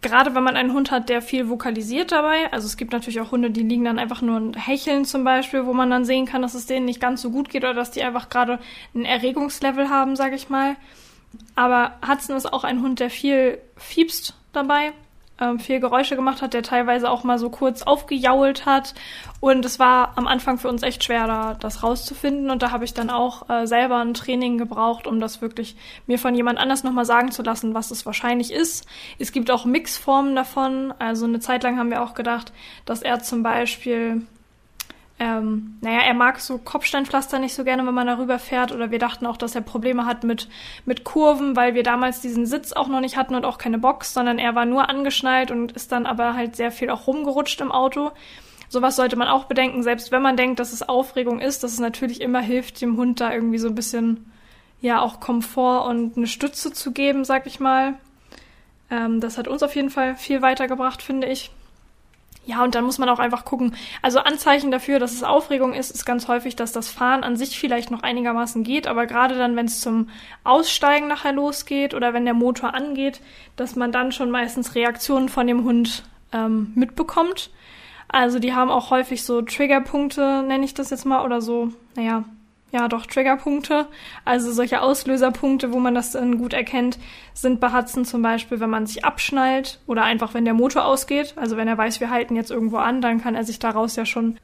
[0.00, 2.52] Gerade wenn man einen Hund hat, der viel vokalisiert dabei.
[2.52, 5.64] Also es gibt natürlich auch Hunde, die liegen dann einfach nur und hecheln zum Beispiel,
[5.64, 7.92] wo man dann sehen kann, dass es denen nicht ganz so gut geht oder dass
[7.92, 8.58] die einfach gerade
[8.94, 10.76] ein Erregungslevel haben, sage ich mal.
[11.54, 14.92] Aber Hudson ist auch ein Hund, der viel fiebst dabei
[15.42, 18.94] ähm, viel Geräusche gemacht hat, der teilweise auch mal so kurz aufgejault hat.
[19.40, 22.50] Und es war am Anfang für uns echt schwer, da das rauszufinden.
[22.50, 25.76] Und da habe ich dann auch äh, selber ein Training gebraucht, um das wirklich
[26.06, 28.86] mir von jemand anders nochmal sagen zu lassen, was es wahrscheinlich ist.
[29.18, 30.94] Es gibt auch Mixformen davon.
[30.98, 32.52] Also eine Zeit lang haben wir auch gedacht,
[32.84, 34.22] dass er zum Beispiel
[35.22, 38.72] ähm, naja, er mag so Kopfsteinpflaster nicht so gerne, wenn man darüber fährt.
[38.72, 40.48] Oder wir dachten auch, dass er Probleme hat mit,
[40.84, 44.12] mit Kurven, weil wir damals diesen Sitz auch noch nicht hatten und auch keine Box,
[44.14, 47.70] sondern er war nur angeschnallt und ist dann aber halt sehr viel auch rumgerutscht im
[47.70, 48.10] Auto.
[48.68, 51.78] Sowas sollte man auch bedenken, selbst wenn man denkt, dass es Aufregung ist, dass es
[51.78, 54.32] natürlich immer hilft, dem Hund da irgendwie so ein bisschen,
[54.80, 57.94] ja, auch Komfort und eine Stütze zu geben, sag ich mal.
[58.90, 61.52] Ähm, das hat uns auf jeden Fall viel weitergebracht, finde ich.
[62.44, 63.76] Ja, und dann muss man auch einfach gucken.
[64.02, 67.58] Also Anzeichen dafür, dass es Aufregung ist, ist ganz häufig, dass das Fahren an sich
[67.58, 70.08] vielleicht noch einigermaßen geht, aber gerade dann, wenn es zum
[70.42, 73.20] Aussteigen nachher losgeht oder wenn der Motor angeht,
[73.54, 76.02] dass man dann schon meistens Reaktionen von dem Hund
[76.32, 77.50] ähm, mitbekommt.
[78.08, 82.24] Also die haben auch häufig so Triggerpunkte, nenne ich das jetzt mal, oder so, naja,
[82.72, 83.86] ja doch Triggerpunkte.
[84.24, 86.98] Also solche Auslöserpunkte, wo man das dann gut erkennt,
[87.34, 91.34] sind bei Hudson zum Beispiel, wenn man sich abschnallt oder einfach, wenn der Motor ausgeht.
[91.36, 94.06] Also wenn er weiß, wir halten jetzt irgendwo an, dann kann er sich daraus ja
[94.06, 94.38] schon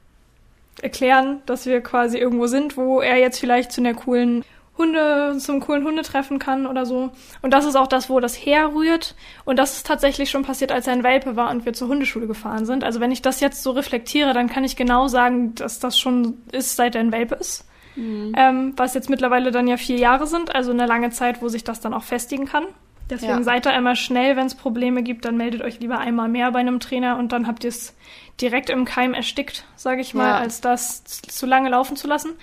[0.81, 4.45] erklären, dass wir quasi irgendwo sind, wo er jetzt vielleicht zu einer coolen
[4.77, 7.11] Hunde, zum coolen Hundetreffen kann oder so.
[7.41, 9.13] Und das ist auch das, wo das herrührt.
[9.43, 12.27] Und das ist tatsächlich schon passiert, als er ein Welpe war und wir zur Hundeschule
[12.27, 12.85] gefahren sind.
[12.85, 16.37] Also wenn ich das jetzt so reflektiere, dann kann ich genau sagen, dass das schon
[16.53, 17.65] ist, seit er ein Welpe ist.
[17.95, 18.33] Mhm.
[18.35, 21.63] Ähm, was jetzt mittlerweile dann ja vier Jahre sind, also eine lange Zeit, wo sich
[21.63, 22.65] das dann auch festigen kann.
[23.09, 23.43] Deswegen ja.
[23.43, 26.59] seid da immer schnell, wenn es Probleme gibt, dann meldet euch lieber einmal mehr bei
[26.59, 27.95] einem Trainer und dann habt ihr es
[28.39, 30.37] direkt im Keim erstickt, sage ich mal, ja.
[30.37, 32.33] als das zu lange laufen zu lassen.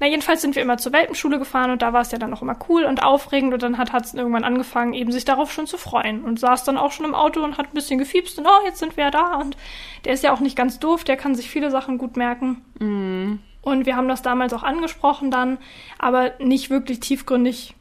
[0.00, 2.42] Na, jedenfalls sind wir immer zur Welpenschule gefahren und da war es ja dann auch
[2.42, 5.78] immer cool und aufregend und dann hat Hudson irgendwann angefangen, eben sich darauf schon zu
[5.78, 8.66] freuen und saß dann auch schon im Auto und hat ein bisschen gefiebst und oh,
[8.66, 9.56] jetzt sind wir ja da und
[10.04, 12.64] der ist ja auch nicht ganz doof, der kann sich viele Sachen gut merken.
[12.78, 13.38] Mhm.
[13.62, 15.58] Und wir haben das damals auch angesprochen dann,
[15.98, 17.74] aber nicht wirklich tiefgründig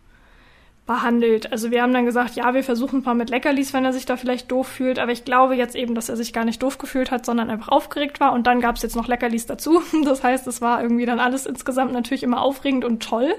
[0.86, 1.52] behandelt.
[1.52, 4.06] Also wir haben dann gesagt, ja, wir versuchen ein paar mit Leckerlis, wenn er sich
[4.06, 5.00] da vielleicht doof fühlt.
[5.00, 7.70] Aber ich glaube jetzt eben, dass er sich gar nicht doof gefühlt hat, sondern einfach
[7.70, 8.34] aufgeregt war.
[8.34, 9.82] Und dann gab es jetzt noch Leckerlis dazu.
[10.04, 13.34] Das heißt, es war irgendwie dann alles insgesamt natürlich immer aufregend und toll.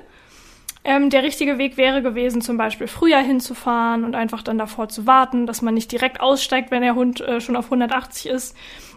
[0.85, 5.07] Ähm, der richtige Weg wäre gewesen, zum Beispiel früher hinzufahren und einfach dann davor zu
[5.07, 8.57] warten, dass man nicht direkt aussteigt, wenn der Hund äh, schon auf 180 ist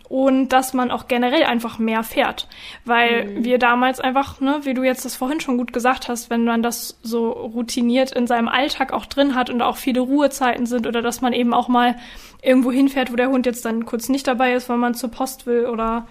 [0.09, 2.47] und dass man auch generell einfach mehr fährt.
[2.85, 3.45] Weil mhm.
[3.45, 6.61] wir damals einfach, ne, wie du jetzt das vorhin schon gut gesagt hast, wenn man
[6.63, 11.01] das so routiniert in seinem Alltag auch drin hat und auch viele Ruhezeiten sind oder
[11.01, 11.95] dass man eben auch mal
[12.41, 15.45] irgendwo hinfährt, wo der Hund jetzt dann kurz nicht dabei ist, weil man zur Post
[15.47, 16.07] will oder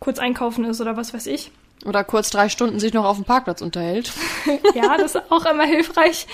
[0.00, 1.50] kurz einkaufen ist oder was weiß ich
[1.84, 4.12] oder kurz drei Stunden sich noch auf dem Parkplatz unterhält.
[4.74, 6.26] ja, das ist auch immer hilfreich.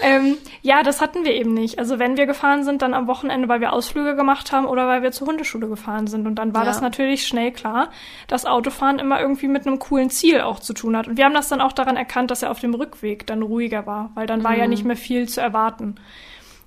[0.00, 1.78] Ähm, ja, das hatten wir eben nicht.
[1.78, 5.02] Also wenn wir gefahren sind, dann am Wochenende, weil wir Ausflüge gemacht haben oder weil
[5.02, 6.26] wir zur Hundeschule gefahren sind.
[6.26, 6.66] Und dann war ja.
[6.66, 7.90] das natürlich schnell klar,
[8.28, 11.08] dass Autofahren immer irgendwie mit einem coolen Ziel auch zu tun hat.
[11.08, 13.86] Und wir haben das dann auch daran erkannt, dass er auf dem Rückweg dann ruhiger
[13.86, 14.70] war, weil dann war ja mhm.
[14.70, 15.96] nicht mehr viel zu erwarten.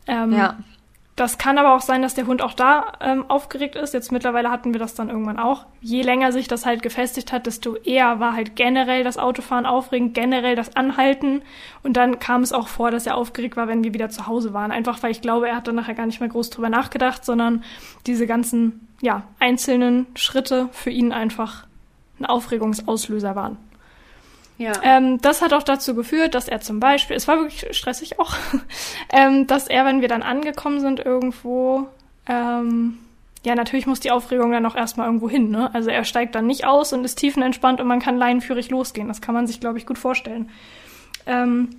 [0.08, 0.58] Ähm, ja.
[1.16, 3.94] Das kann aber auch sein, dass der Hund auch da ähm, aufgeregt ist.
[3.94, 5.66] Jetzt mittlerweile hatten wir das dann irgendwann auch.
[5.80, 10.14] Je länger sich das halt gefestigt hat, desto eher war halt generell das Autofahren aufregend,
[10.14, 11.42] generell das Anhalten.
[11.84, 14.54] Und dann kam es auch vor, dass er aufgeregt war, wenn wir wieder zu Hause
[14.54, 14.72] waren.
[14.72, 17.64] Einfach weil ich glaube, er hat dann nachher gar nicht mehr groß drüber nachgedacht, sondern
[18.08, 21.66] diese ganzen, ja, einzelnen Schritte für ihn einfach
[22.20, 23.58] ein Aufregungsauslöser waren.
[24.58, 24.72] Ja.
[24.84, 28.34] Ähm, das hat auch dazu geführt, dass er zum Beispiel, es war wirklich stressig auch,
[29.10, 31.88] ähm, dass er, wenn wir dann angekommen sind irgendwo,
[32.28, 32.98] ähm,
[33.46, 35.70] ja, natürlich muss die Aufregung dann auch erstmal irgendwo hin, ne?
[35.74, 39.08] Also er steigt dann nicht aus und ist tiefenentspannt und man kann leinenführig losgehen.
[39.08, 40.50] Das kann man sich, glaube ich, gut vorstellen.
[41.28, 41.70] Ähm,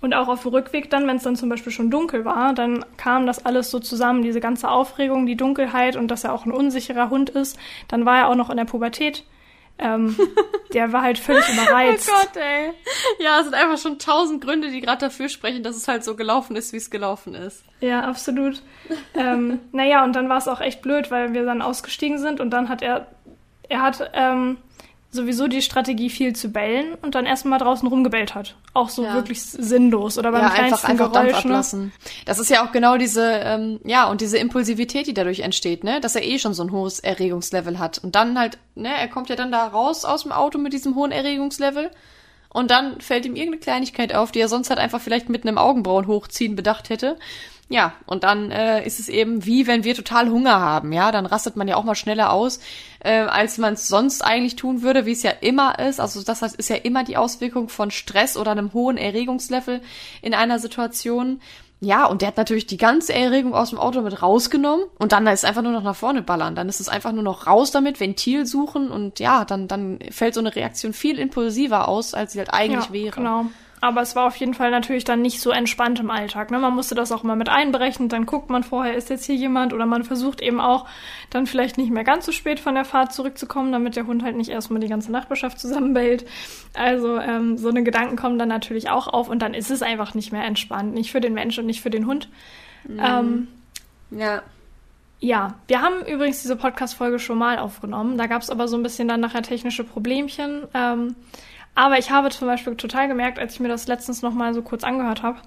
[0.00, 2.84] und auch auf dem Rückweg dann, wenn es dann zum Beispiel schon dunkel war, dann
[2.96, 6.50] kam das alles so zusammen, diese ganze Aufregung, die Dunkelheit und dass er auch ein
[6.50, 7.58] unsicherer Hund ist.
[7.88, 9.24] Dann war er auch noch in der Pubertät
[9.78, 10.16] Ähm,
[10.72, 12.10] der war halt völlig überreizt.
[12.12, 12.72] Oh Gott, ey.
[13.18, 16.14] Ja, es sind einfach schon tausend Gründe, die gerade dafür sprechen, dass es halt so
[16.14, 17.64] gelaufen ist, wie es gelaufen ist.
[17.80, 18.62] Ja, absolut.
[19.14, 22.50] ähm, naja, und dann war es auch echt blöd, weil wir dann ausgestiegen sind und
[22.50, 23.08] dann hat er,
[23.68, 24.58] er hat ähm,
[25.12, 28.56] sowieso die Strategie, viel zu bellen und dann erstmal draußen rumgebellt hat.
[28.72, 29.14] Auch so ja.
[29.14, 31.32] wirklich sinnlos oder beim ja, kleinsten einfach, einfach Geräusch.
[31.32, 31.50] Dampf ne?
[31.50, 31.92] ablassen.
[32.24, 36.00] Das ist ja auch genau diese, ähm, ja, und diese Impulsivität, die dadurch entsteht, ne?
[36.00, 37.98] Dass er eh schon so ein hohes Erregungslevel hat.
[37.98, 40.94] Und dann halt, ne, er kommt ja dann da raus aus dem Auto mit diesem
[40.94, 41.90] hohen Erregungslevel.
[42.48, 45.58] Und dann fällt ihm irgendeine Kleinigkeit auf, die er sonst halt einfach vielleicht mit einem
[45.58, 47.18] Augenbrauen hochziehen bedacht hätte.
[47.72, 51.24] Ja, und dann äh, ist es eben wie wenn wir total Hunger haben, ja, dann
[51.24, 52.60] rastet man ja auch mal schneller aus,
[53.00, 55.98] äh, als man es sonst eigentlich tun würde, wie es ja immer ist.
[55.98, 59.80] Also das heißt, ist ja immer die Auswirkung von Stress oder einem hohen Erregungslevel
[60.20, 61.40] in einer Situation.
[61.80, 65.26] Ja, und der hat natürlich die ganze Erregung aus dem Auto mit rausgenommen und dann
[65.26, 66.54] ist einfach nur noch nach vorne ballern.
[66.54, 70.34] Dann ist es einfach nur noch raus damit, Ventil suchen und ja, dann, dann fällt
[70.34, 73.16] so eine Reaktion viel impulsiver aus, als sie halt eigentlich ja, wäre.
[73.16, 73.46] Genau.
[73.82, 76.52] Aber es war auf jeden Fall natürlich dann nicht so entspannt im Alltag.
[76.52, 76.60] Ne?
[76.60, 78.08] Man musste das auch mal mit einberechnen.
[78.08, 79.72] Dann guckt man vorher, ist jetzt hier jemand?
[79.72, 80.86] Oder man versucht eben auch
[81.30, 84.36] dann vielleicht nicht mehr ganz so spät von der Fahrt zurückzukommen, damit der Hund halt
[84.36, 86.24] nicht erstmal die ganze Nachbarschaft zusammenbellt.
[86.74, 90.14] Also ähm, so eine Gedanken kommen dann natürlich auch auf und dann ist es einfach
[90.14, 90.94] nicht mehr entspannt.
[90.94, 92.28] Nicht für den Mensch und nicht für den Hund.
[92.86, 93.00] Mhm.
[93.04, 93.48] Ähm,
[94.12, 94.42] ja.
[95.18, 98.16] Ja, wir haben übrigens diese Podcast-Folge schon mal aufgenommen.
[98.16, 100.68] Da gab es aber so ein bisschen dann nachher technische Problemchen.
[100.72, 101.16] Ähm,
[101.74, 104.62] aber ich habe zum Beispiel total gemerkt, als ich mir das letztens noch mal so
[104.62, 105.38] kurz angehört habe,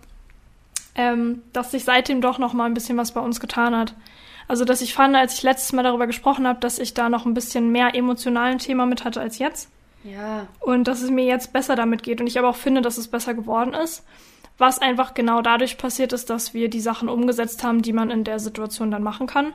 [0.96, 3.94] ähm, dass sich seitdem doch noch mal ein bisschen was bei uns getan hat.
[4.48, 7.26] Also, dass ich fand, als ich letztes Mal darüber gesprochen habe, dass ich da noch
[7.26, 9.70] ein bisschen mehr emotionalen Thema mit hatte als jetzt.
[10.04, 10.48] Ja.
[10.60, 12.22] Und dass es mir jetzt besser damit geht.
[12.22, 14.06] Und ich aber auch finde, dass es besser geworden ist.
[14.58, 18.24] Was einfach genau dadurch passiert ist, dass wir die Sachen umgesetzt haben, die man in
[18.24, 19.54] der Situation dann machen kann.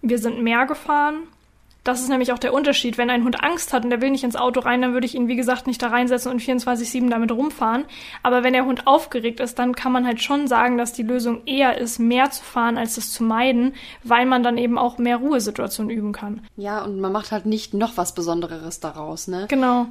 [0.00, 1.22] Wir sind mehr gefahren.
[1.84, 2.96] Das ist nämlich auch der Unterschied.
[2.96, 5.16] Wenn ein Hund Angst hat und der will nicht ins Auto rein, dann würde ich
[5.16, 7.84] ihn, wie gesagt, nicht da reinsetzen und 24-7 damit rumfahren.
[8.22, 11.42] Aber wenn der Hund aufgeregt ist, dann kann man halt schon sagen, dass die Lösung
[11.44, 15.16] eher ist, mehr zu fahren, als es zu meiden, weil man dann eben auch mehr
[15.16, 16.46] Ruhesituationen üben kann.
[16.56, 19.46] Ja, und man macht halt nicht noch was Besondereres daraus, ne?
[19.48, 19.86] Genau.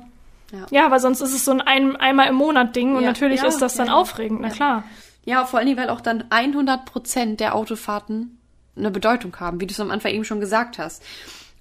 [0.54, 3.10] Ja, ja weil sonst ist es so ein, ein einmal im Monat Ding und ja,
[3.10, 4.84] natürlich ja, ist das dann aufregend, na klar.
[5.26, 8.38] Ja, vor allen Dingen, weil auch dann 100 Prozent der Autofahrten
[8.78, 11.04] eine Bedeutung haben, wie du es am Anfang eben schon gesagt hast.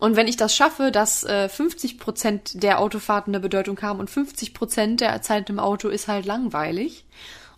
[0.00, 4.08] Und wenn ich das schaffe, dass äh, 50 Prozent der Autofahrten eine Bedeutung haben und
[4.08, 7.04] 50 Prozent der Zeit im Auto ist halt langweilig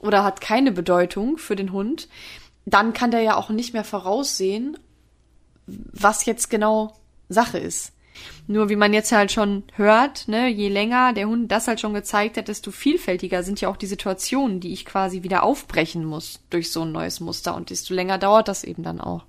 [0.00, 2.09] oder hat keine Bedeutung für den Hund,
[2.66, 4.76] dann kann der ja auch nicht mehr voraussehen,
[5.66, 6.94] was jetzt genau
[7.28, 7.92] Sache ist.
[8.48, 11.94] Nur wie man jetzt halt schon hört, ne, je länger der Hund das halt schon
[11.94, 16.40] gezeigt hat, desto vielfältiger sind ja auch die Situationen, die ich quasi wieder aufbrechen muss
[16.50, 19.24] durch so ein neues Muster und desto länger dauert das eben dann auch.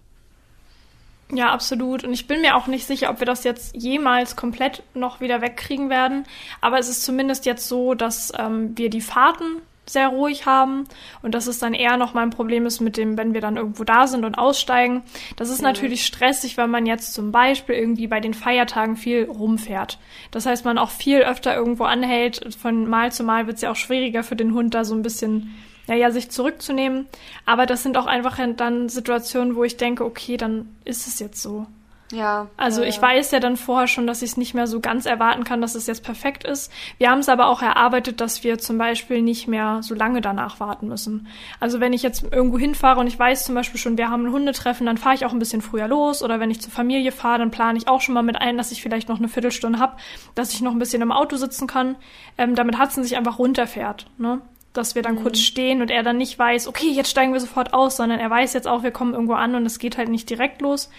[1.31, 2.03] Ja, absolut.
[2.03, 5.41] Und ich bin mir auch nicht sicher, ob wir das jetzt jemals komplett noch wieder
[5.41, 6.25] wegkriegen werden.
[6.61, 10.85] Aber es ist zumindest jetzt so, dass ähm, wir die Fahrten sehr ruhig haben
[11.21, 13.57] und dass es dann eher noch mal ein Problem ist mit dem, wenn wir dann
[13.57, 15.03] irgendwo da sind und aussteigen.
[15.35, 15.67] Das ist mhm.
[15.67, 19.99] natürlich stressig, wenn man jetzt zum Beispiel irgendwie bei den Feiertagen viel rumfährt.
[20.31, 22.55] Das heißt, man auch viel öfter irgendwo anhält.
[22.61, 25.01] Von Mal zu Mal wird es ja auch schwieriger für den Hund, da so ein
[25.01, 25.53] bisschen
[25.87, 27.07] ja, ja, sich zurückzunehmen.
[27.45, 31.41] Aber das sind auch einfach dann Situationen, wo ich denke, okay, dann ist es jetzt
[31.41, 31.67] so.
[32.13, 32.47] Ja.
[32.57, 35.05] Also ja, ich weiß ja dann vorher schon, dass ich es nicht mehr so ganz
[35.05, 36.71] erwarten kann, dass es jetzt perfekt ist.
[36.97, 40.59] Wir haben es aber auch erarbeitet, dass wir zum Beispiel nicht mehr so lange danach
[40.59, 41.27] warten müssen.
[41.59, 44.31] Also wenn ich jetzt irgendwo hinfahre und ich weiß zum Beispiel schon, wir haben ein
[44.31, 46.21] Hundetreffen, dann fahre ich auch ein bisschen früher los.
[46.21, 48.71] Oder wenn ich zur Familie fahre, dann plane ich auch schon mal mit ein, dass
[48.71, 49.97] ich vielleicht noch eine Viertelstunde habe,
[50.35, 51.95] dass ich noch ein bisschen im Auto sitzen kann.
[52.37, 54.07] Ähm, damit Hudson sich einfach runterfährt.
[54.17, 54.41] Ne?
[54.73, 55.23] Dass wir dann mhm.
[55.23, 58.29] kurz stehen und er dann nicht weiß, okay, jetzt steigen wir sofort aus, sondern er
[58.29, 60.89] weiß jetzt auch, wir kommen irgendwo an und es geht halt nicht direkt los.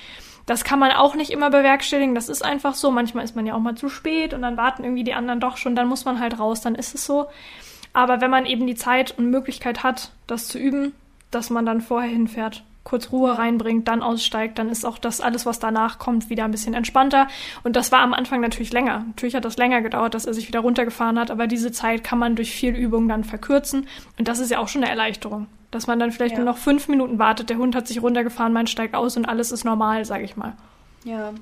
[0.46, 2.90] Das kann man auch nicht immer bewerkstelligen, das ist einfach so.
[2.90, 5.56] Manchmal ist man ja auch mal zu spät und dann warten irgendwie die anderen doch
[5.56, 7.26] schon, dann muss man halt raus, dann ist es so.
[7.92, 10.92] Aber wenn man eben die Zeit und Möglichkeit hat, das zu üben,
[11.30, 15.46] dass man dann vorher hinfährt kurz Ruhe reinbringt, dann aussteigt, dann ist auch das alles,
[15.46, 17.28] was danach kommt, wieder ein bisschen entspannter.
[17.64, 19.04] Und das war am Anfang natürlich länger.
[19.08, 22.18] Natürlich hat das länger gedauert, dass er sich wieder runtergefahren hat, aber diese Zeit kann
[22.18, 23.88] man durch viel Übung dann verkürzen.
[24.18, 25.46] Und das ist ja auch schon eine Erleichterung.
[25.70, 26.44] Dass man dann vielleicht ja.
[26.44, 29.50] nur noch fünf Minuten wartet, der Hund hat sich runtergefahren, man steigt aus und alles
[29.50, 30.52] ist normal, sage ich mal.
[31.04, 31.32] Ja.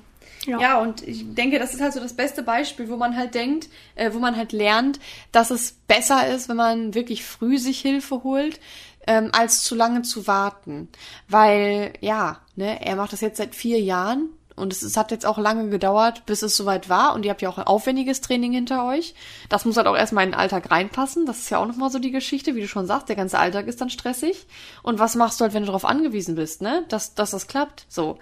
[0.45, 0.59] Ja.
[0.59, 3.69] ja, und ich denke, das ist halt so das beste Beispiel, wo man halt denkt,
[3.95, 4.99] äh, wo man halt lernt,
[5.31, 8.59] dass es besser ist, wenn man wirklich früh sich Hilfe holt,
[9.07, 10.89] ähm, als zu lange zu warten.
[11.27, 15.25] Weil, ja, ne, er macht das jetzt seit vier Jahren und es, es hat jetzt
[15.25, 17.13] auch lange gedauert, bis es soweit war.
[17.13, 19.15] Und ihr habt ja auch ein aufwendiges Training hinter euch.
[19.49, 21.25] Das muss halt auch erstmal in den Alltag reinpassen.
[21.25, 23.09] Das ist ja auch nochmal so die Geschichte, wie du schon sagst.
[23.09, 24.45] Der ganze Alltag ist dann stressig.
[24.83, 26.85] Und was machst du halt, wenn du darauf angewiesen bist, ne?
[26.89, 27.85] Dass, dass das klappt.
[27.89, 28.19] So.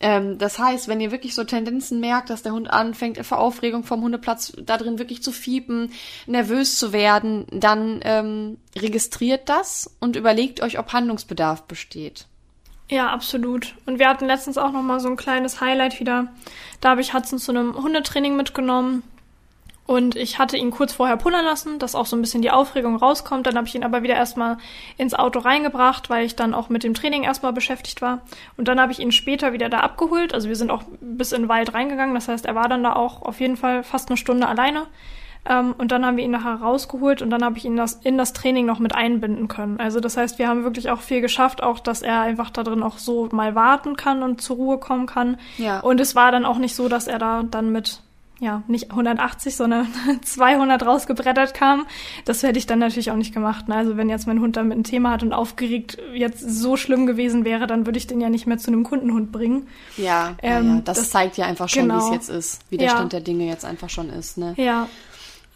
[0.00, 3.84] Ähm, das heißt, wenn ihr wirklich so Tendenzen merkt, dass der Hund anfängt, vor Aufregung
[3.84, 5.92] vom Hundeplatz da drin wirklich zu fiepen,
[6.26, 12.26] nervös zu werden, dann ähm, registriert das und überlegt euch, ob Handlungsbedarf besteht.
[12.90, 13.74] Ja, absolut.
[13.86, 16.28] Und wir hatten letztens auch noch mal so ein kleines Highlight wieder.
[16.80, 19.02] Da habe ich Hudson zu einem Hundetraining mitgenommen
[19.88, 22.96] und ich hatte ihn kurz vorher pullern lassen, dass auch so ein bisschen die Aufregung
[22.96, 23.46] rauskommt.
[23.46, 24.58] Dann habe ich ihn aber wieder erstmal
[24.98, 28.20] ins Auto reingebracht, weil ich dann auch mit dem Training erstmal beschäftigt war.
[28.58, 30.34] Und dann habe ich ihn später wieder da abgeholt.
[30.34, 32.14] Also wir sind auch bis in den Wald reingegangen.
[32.14, 34.88] Das heißt, er war dann da auch auf jeden Fall fast eine Stunde alleine.
[35.48, 38.18] Ähm, und dann haben wir ihn nachher rausgeholt und dann habe ich ihn das, in
[38.18, 39.80] das Training noch mit einbinden können.
[39.80, 42.82] Also das heißt, wir haben wirklich auch viel geschafft, auch dass er einfach da drin
[42.82, 45.38] auch so mal warten kann und zur Ruhe kommen kann.
[45.56, 45.80] Ja.
[45.80, 48.02] Und es war dann auch nicht so, dass er da dann mit
[48.40, 49.88] ja, nicht 180, sondern
[50.22, 51.86] 200 rausgebrettert kam.
[52.24, 53.68] Das hätte ich dann natürlich auch nicht gemacht.
[53.68, 53.74] Ne?
[53.74, 57.44] Also wenn jetzt mein Hund damit ein Thema hat und aufgeregt jetzt so schlimm gewesen
[57.44, 59.66] wäre, dann würde ich den ja nicht mehr zu einem Kundenhund bringen.
[59.96, 61.96] Ja, ähm, ja das, das, zeigt ja einfach schon, genau.
[61.96, 62.92] wie es jetzt ist, wie der ja.
[62.94, 64.38] Stand der Dinge jetzt einfach schon ist.
[64.38, 64.54] Ne?
[64.56, 64.88] Ja,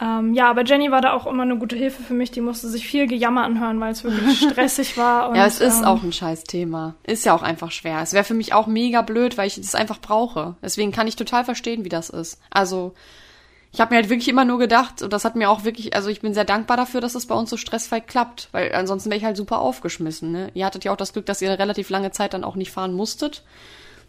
[0.03, 2.33] ähm, ja, aber Jenny war da auch immer eine gute Hilfe für mich.
[2.33, 5.29] Die musste sich viel Gejammer anhören, weil es wirklich stressig war.
[5.29, 6.97] Und, ja, es ist ähm, auch ein scheiß Thema.
[7.05, 8.01] Ist ja auch einfach schwer.
[8.03, 10.57] Es wäre für mich auch mega blöd, weil ich das einfach brauche.
[10.61, 12.41] Deswegen kann ich total verstehen, wie das ist.
[12.51, 12.95] Also,
[13.71, 16.09] ich habe mir halt wirklich immer nur gedacht, und das hat mir auch wirklich, also
[16.09, 19.19] ich bin sehr dankbar dafür, dass das bei uns so stressfrei klappt, weil ansonsten wäre
[19.19, 20.33] ich halt super aufgeschmissen.
[20.33, 20.51] Ne?
[20.55, 22.73] Ihr hattet ja auch das Glück, dass ihr eine relativ lange Zeit dann auch nicht
[22.73, 23.45] fahren musstet.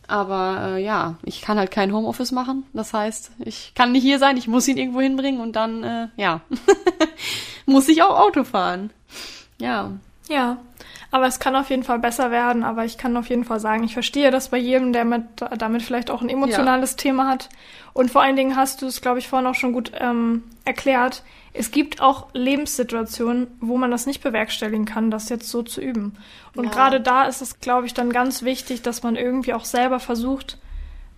[0.08, 2.66] Aber äh, ja, ich kann halt kein Homeoffice machen.
[2.74, 6.08] Das heißt, ich kann nicht hier sein, ich muss ihn irgendwo hinbringen und dann, äh,
[6.18, 6.42] ja,
[7.66, 8.92] muss ich auch Auto fahren.
[9.60, 9.92] Ja.
[10.30, 10.58] Ja,
[11.14, 12.64] aber es kann auf jeden Fall besser werden.
[12.64, 15.24] Aber ich kann auf jeden Fall sagen, ich verstehe das bei jedem, der mit,
[15.58, 16.98] damit vielleicht auch ein emotionales ja.
[16.98, 17.50] Thema hat.
[17.94, 21.24] Und vor allen Dingen hast du es, glaube ich, vorhin auch schon gut ähm, erklärt
[21.54, 26.18] es gibt auch Lebenssituationen, wo man das nicht bewerkstelligen kann, das jetzt so zu üben.
[26.56, 26.72] Und ja.
[26.72, 30.58] gerade da ist es, glaube ich, dann ganz wichtig, dass man irgendwie auch selber versucht,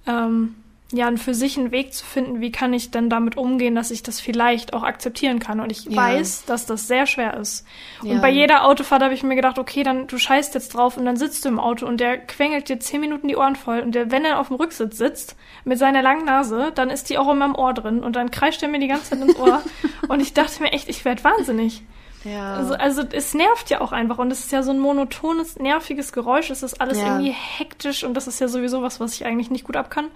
[0.06, 0.56] ähm,
[0.92, 4.04] ja, für sich einen Weg zu finden, wie kann ich denn damit umgehen, dass ich
[4.04, 5.60] das vielleicht auch akzeptieren kann.
[5.60, 5.96] Und ich ja.
[5.96, 7.66] weiß, dass das sehr schwer ist.
[8.04, 8.14] Ja.
[8.14, 11.06] Und bei jeder Autofahrt habe ich mir gedacht, okay, dann du scheißt jetzt drauf und
[11.06, 13.96] dann sitzt du im Auto und der quengelt dir zehn Minuten die Ohren voll und
[13.96, 17.32] der, wenn er auf dem Rücksitz sitzt, mit seiner langen Nase, dann ist die auch
[17.32, 19.64] in meinem Ohr drin und dann kreischt er mir die ganze Zeit ins Ohr.
[20.08, 21.82] und ich dachte mir echt, ich werde wahnsinnig.
[22.24, 22.56] Ja.
[22.56, 26.12] Also, also es nervt ja auch einfach und es ist ja so ein monotones, nerviges
[26.12, 26.52] Geräusch.
[26.52, 27.08] Es ist alles ja.
[27.08, 30.08] irgendwie hektisch und das ist ja sowieso was, was ich eigentlich nicht gut ab kann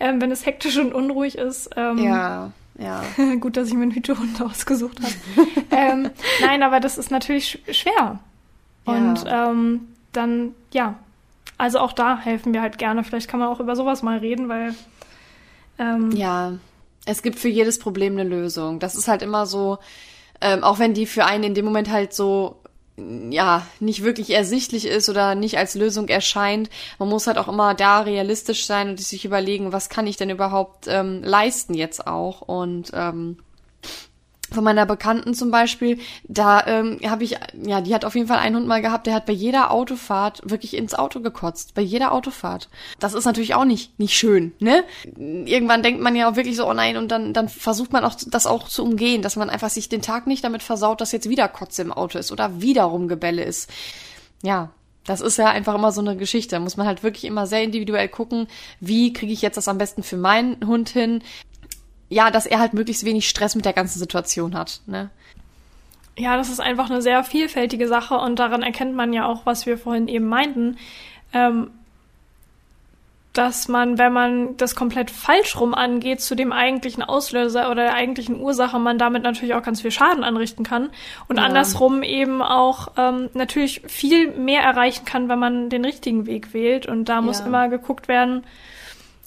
[0.00, 1.70] ähm, wenn es hektisch und unruhig ist.
[1.76, 3.02] Ähm, ja, ja.
[3.40, 5.48] gut, dass ich mir einen Hütehund ausgesucht habe.
[5.70, 8.20] ähm, nein, aber das ist natürlich sch schwer.
[8.84, 9.50] Und ja.
[9.50, 10.96] ähm, dann, ja,
[11.58, 13.04] also auch da helfen wir halt gerne.
[13.04, 14.74] Vielleicht kann man auch über sowas mal reden, weil.
[15.78, 16.54] Ähm, ja,
[17.04, 18.78] es gibt für jedes Problem eine Lösung.
[18.78, 19.78] Das ist halt immer so,
[20.40, 22.56] ähm, auch wenn die für einen in dem Moment halt so
[23.30, 26.70] ja, nicht wirklich ersichtlich ist oder nicht als Lösung erscheint.
[26.98, 30.30] Man muss halt auch immer da realistisch sein und sich überlegen, was kann ich denn
[30.30, 32.42] überhaupt ähm, leisten jetzt auch.
[32.42, 33.38] Und ähm,
[34.52, 38.38] von meiner Bekannten zum Beispiel, da ähm, habe ich, ja, die hat auf jeden Fall
[38.38, 41.74] einen Hund mal gehabt, der hat bei jeder Autofahrt wirklich ins Auto gekotzt.
[41.74, 42.68] Bei jeder Autofahrt.
[42.98, 44.84] Das ist natürlich auch nicht, nicht schön, ne?
[45.16, 48.14] Irgendwann denkt man ja auch wirklich so, oh nein, und dann, dann versucht man auch
[48.26, 51.28] das auch zu umgehen, dass man einfach sich den Tag nicht damit versaut, dass jetzt
[51.28, 53.70] wieder Kotze im Auto ist oder wieder Rumgebelle ist.
[54.42, 54.70] Ja,
[55.04, 56.56] das ist ja einfach immer so eine Geschichte.
[56.56, 58.46] Da muss man halt wirklich immer sehr individuell gucken,
[58.80, 61.22] wie kriege ich jetzt das am besten für meinen Hund hin?
[62.12, 64.80] Ja, dass er halt möglichst wenig Stress mit der ganzen Situation hat.
[64.86, 65.10] Ne?
[66.16, 69.64] Ja, das ist einfach eine sehr vielfältige Sache und daran erkennt man ja auch, was
[69.64, 70.76] wir vorhin eben meinten,
[71.32, 71.70] ähm,
[73.32, 77.94] dass man, wenn man das komplett falsch rum angeht zu dem eigentlichen Auslöser oder der
[77.94, 80.90] eigentlichen Ursache, man damit natürlich auch ganz viel Schaden anrichten kann
[81.28, 81.44] und ja.
[81.44, 86.84] andersrum eben auch ähm, natürlich viel mehr erreichen kann, wenn man den richtigen Weg wählt
[86.84, 87.46] und da muss ja.
[87.46, 88.44] immer geguckt werden,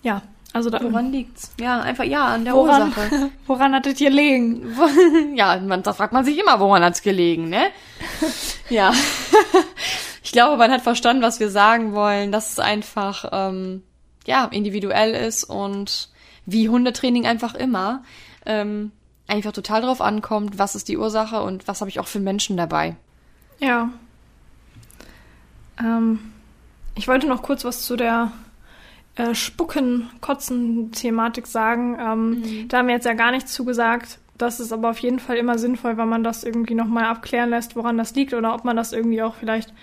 [0.03, 0.21] ja,
[0.55, 1.51] also da, woran liegt's?
[1.59, 3.29] Ja, einfach ja, an der woran, Ursache.
[3.45, 4.73] woran hat es gelegen?
[5.35, 7.65] ja, man, da fragt man sich immer, woran hat's gelegen, ne?
[8.69, 8.93] ja.
[10.23, 13.83] ich glaube, man hat verstanden, was wir sagen wollen, dass es einfach ähm,
[14.25, 16.07] ja individuell ist und
[16.45, 18.03] wie Hundetraining einfach immer
[18.45, 18.93] ähm,
[19.27, 22.55] einfach total drauf ankommt, was ist die Ursache und was habe ich auch für Menschen
[22.55, 22.95] dabei.
[23.59, 23.89] Ja.
[25.77, 26.31] Ähm,
[26.95, 28.31] ich wollte noch kurz was zu der
[29.15, 31.97] äh, Spucken, Kotzen-Thematik sagen.
[31.99, 32.67] Ähm, mhm.
[32.67, 34.19] Da haben wir jetzt ja gar nichts zugesagt.
[34.37, 37.75] Das ist aber auf jeden Fall immer sinnvoll, wenn man das irgendwie nochmal abklären lässt,
[37.75, 39.73] woran das liegt oder ob man das irgendwie auch vielleicht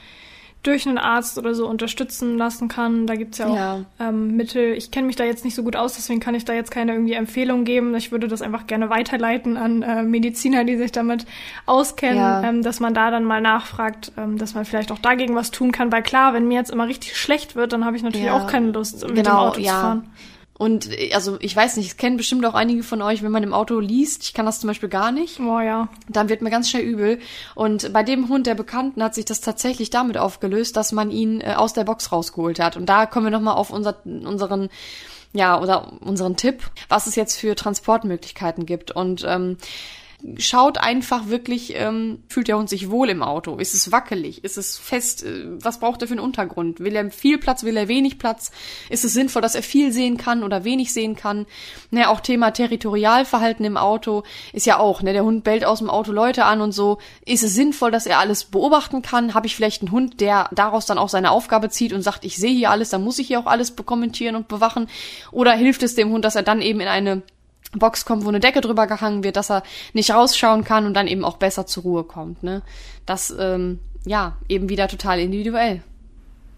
[0.62, 3.06] durch einen Arzt oder so unterstützen lassen kann.
[3.08, 3.80] Da gibt's ja auch Ja.
[3.98, 4.74] Ähm, Mittel.
[4.74, 6.92] Ich kenne mich da jetzt nicht so gut aus, deswegen kann ich da jetzt keine
[6.92, 7.94] irgendwie Empfehlung geben.
[7.96, 11.26] Ich würde das einfach gerne weiterleiten an äh, Mediziner, die sich damit
[11.66, 12.42] auskennen, Ja.
[12.44, 15.72] ähm, dass man da dann mal nachfragt, ähm, dass man vielleicht auch dagegen was tun
[15.72, 15.90] kann.
[15.90, 18.34] Weil klar, wenn mir jetzt immer richtig schlecht wird, dann habe ich natürlich Ja.
[18.36, 19.72] auch keine Lust, mit dem Genau, Auto ja.
[19.72, 20.06] zu fahren.
[20.58, 23.54] Und also ich weiß nicht, es kennen bestimmt auch einige von euch, wenn man im
[23.54, 24.22] Auto liest.
[24.22, 25.38] Ich kann das zum Beispiel gar nicht.
[25.38, 25.88] Boah, ja.
[26.08, 27.18] Dann wird mir ganz schnell übel.
[27.54, 31.40] Und bei dem Hund der Bekannten hat sich das tatsächlich damit aufgelöst, dass man ihn
[31.40, 32.76] äh, aus der Box rausgeholt hat.
[32.76, 34.68] Und da kommen wir nochmal auf unser, unseren,
[35.32, 38.90] ja, oder unseren Tipp, was es jetzt für Transportmöglichkeiten gibt.
[38.90, 39.56] Und ähm,
[40.38, 43.56] schaut einfach wirklich, ähm, fühlt der Hund sich wohl im Auto?
[43.56, 44.44] Ist es wackelig?
[44.44, 45.24] Ist es fest?
[45.24, 46.80] Äh, Was braucht er für einen Untergrund?
[46.80, 47.64] Will er viel Platz?
[47.64, 48.52] Will er wenig Platz?
[48.88, 51.46] Ist es sinnvoll, dass er viel sehen kann oder wenig sehen kann?
[51.90, 55.90] Ne, auch Thema Territorialverhalten im Auto ist ja auch, ne, der Hund bellt aus dem
[55.90, 56.98] Auto Leute an und so.
[57.26, 59.34] Ist es sinnvoll, dass er alles beobachten kann?
[59.34, 62.36] Habe ich vielleicht einen Hund, der daraus dann auch seine Aufgabe zieht und sagt, ich
[62.36, 64.88] sehe hier alles, dann muss ich hier auch alles kommentieren und bewachen?
[65.30, 67.22] Oder hilft es dem Hund, dass er dann eben in eine
[67.72, 69.62] Box kommt, wo eine Decke drüber gehangen wird, dass er
[69.92, 72.42] nicht rausschauen kann und dann eben auch besser zur Ruhe kommt.
[72.42, 72.62] Ne?
[73.06, 75.82] Das, ähm, ja, eben wieder total individuell.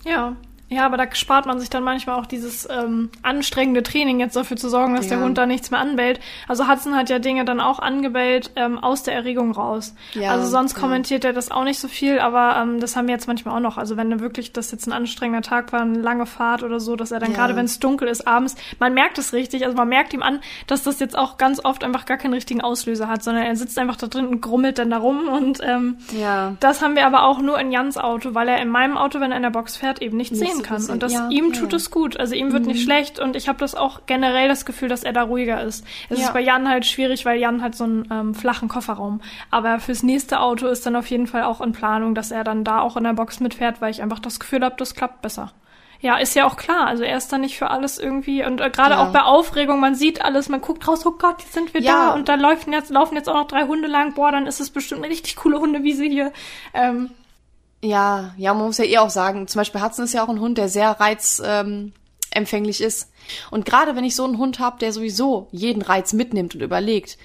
[0.04, 0.36] Ja.
[0.70, 4.56] Ja, aber da spart man sich dann manchmal auch dieses ähm, anstrengende Training, jetzt dafür
[4.56, 5.16] zu sorgen, dass Ja.
[5.16, 6.20] der Hund da nichts mehr anbellt.
[6.48, 9.94] Also Hudson hat ja Dinge dann auch angebellt ähm, aus der Erregung raus.
[10.14, 10.80] Ja, also sonst ja.
[10.80, 13.60] kommentiert er das auch nicht so viel, aber ähm, das haben wir jetzt manchmal auch
[13.60, 13.76] noch.
[13.76, 17.12] Also wenn wirklich das jetzt ein anstrengender Tag war, eine lange Fahrt oder so, dass
[17.12, 20.14] er dann gerade, wenn es dunkel ist, abends, man merkt es richtig, also man merkt
[20.14, 23.44] ihm an, dass das jetzt auch ganz oft einfach gar keinen richtigen Auslöser hat, sondern
[23.44, 26.54] er sitzt einfach da drin und grummelt dann da rum und ähm, Ja.
[26.60, 29.30] das haben wir aber auch nur in Jans Auto, weil er in meinem Auto, wenn
[29.30, 30.80] er in der Box fährt, eben nicht Nicht sehen so kann.
[30.80, 31.12] gut Und das.
[31.12, 31.76] Ja, ihm tut ja.
[31.76, 32.18] es gut.
[32.18, 35.12] Also ihm wird nicht schlecht und ich habe das auch generell das Gefühl, dass er
[35.12, 35.84] da ruhiger ist.
[36.08, 36.26] Es Ja.
[36.26, 39.20] ist bei Jan halt schwierig, weil Jan hat so einen ähm, flachen Kofferraum.
[39.50, 42.64] Aber fürs nächste Auto ist dann auf jeden Fall auch in Planung, dass er dann
[42.64, 45.52] da auch in der Box mitfährt, weil ich einfach das Gefühl habe, das klappt besser.
[46.00, 46.86] Ja, ist ja auch klar.
[46.86, 49.02] Also er ist dann nicht für alles irgendwie und äh, gerade Ja.
[49.06, 52.08] auch bei Aufregung, man sieht alles, man guckt raus, oh Gott, jetzt sind wir Ja.
[52.08, 54.12] da und da laufen jetzt, laufen jetzt auch noch drei Hunde lang.
[54.12, 56.30] Boah, dann ist es bestimmt eine richtig coole Hundewiese hier.
[56.74, 57.10] Ähm,
[57.84, 60.40] Ja, ja, man muss ja eh auch sagen, zum Beispiel Hudson ist ja auch ein
[60.40, 63.12] Hund, der sehr reizempfänglich ähm, ist.
[63.50, 67.18] Und gerade wenn ich so einen Hund habe, der sowieso jeden Reiz mitnimmt und überlegt,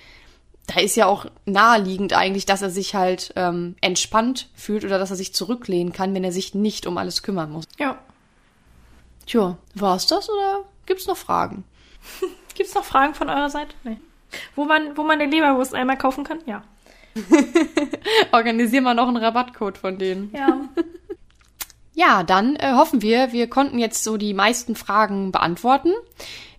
[0.67, 5.11] da ist ja auch naheliegend eigentlich, dass er sich halt ähm, entspannt fühlt oder dass
[5.11, 7.65] er sich zurücklehnen kann, wenn er sich nicht um alles kümmern muss.
[7.77, 7.97] ja.
[9.25, 11.63] Tja, war's das oder gibt's noch Fragen?
[12.55, 13.75] Gibt's noch Fragen von eurer Seite?
[13.83, 13.97] Nee.
[14.55, 16.39] Wo man, wo man den Leberwurst einmal kaufen kann?
[16.47, 16.63] Ja.
[18.31, 20.31] Organisieren wir noch einen Rabattcode von denen.
[20.35, 20.61] Ja.
[21.95, 25.91] Ja, dann äh, hoffen wir, wir konnten jetzt so die meisten Fragen beantworten.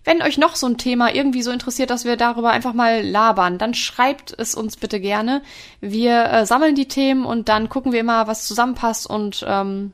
[0.03, 3.57] Wenn euch noch so ein Thema irgendwie so interessiert, dass wir darüber einfach mal labern,
[3.57, 5.41] dann schreibt es uns bitte gerne.
[5.79, 9.93] Wir äh, sammeln die Themen und dann gucken wir immer, was zusammenpasst und ähm,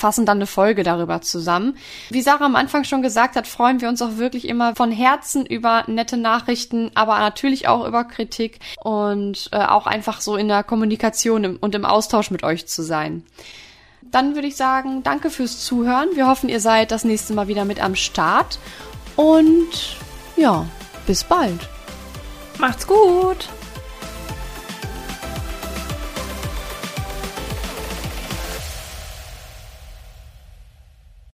[0.00, 1.76] fassen dann eine Folge darüber zusammen.
[2.08, 5.46] Wie Sarah am Anfang schon gesagt hat, freuen wir uns auch wirklich immer von Herzen
[5.46, 10.64] über nette Nachrichten, aber natürlich auch über Kritik und äh, auch einfach so in der
[10.64, 13.24] Kommunikation im, und im Austausch mit euch zu sein.
[14.02, 16.08] Dann würde ich sagen, danke fürs Zuhören.
[16.14, 18.58] Wir hoffen, ihr seid das nächste Mal wieder mit am Start.
[19.14, 19.96] Und
[20.36, 20.66] ja,
[21.06, 21.68] bis bald.
[22.58, 23.48] Macht's gut.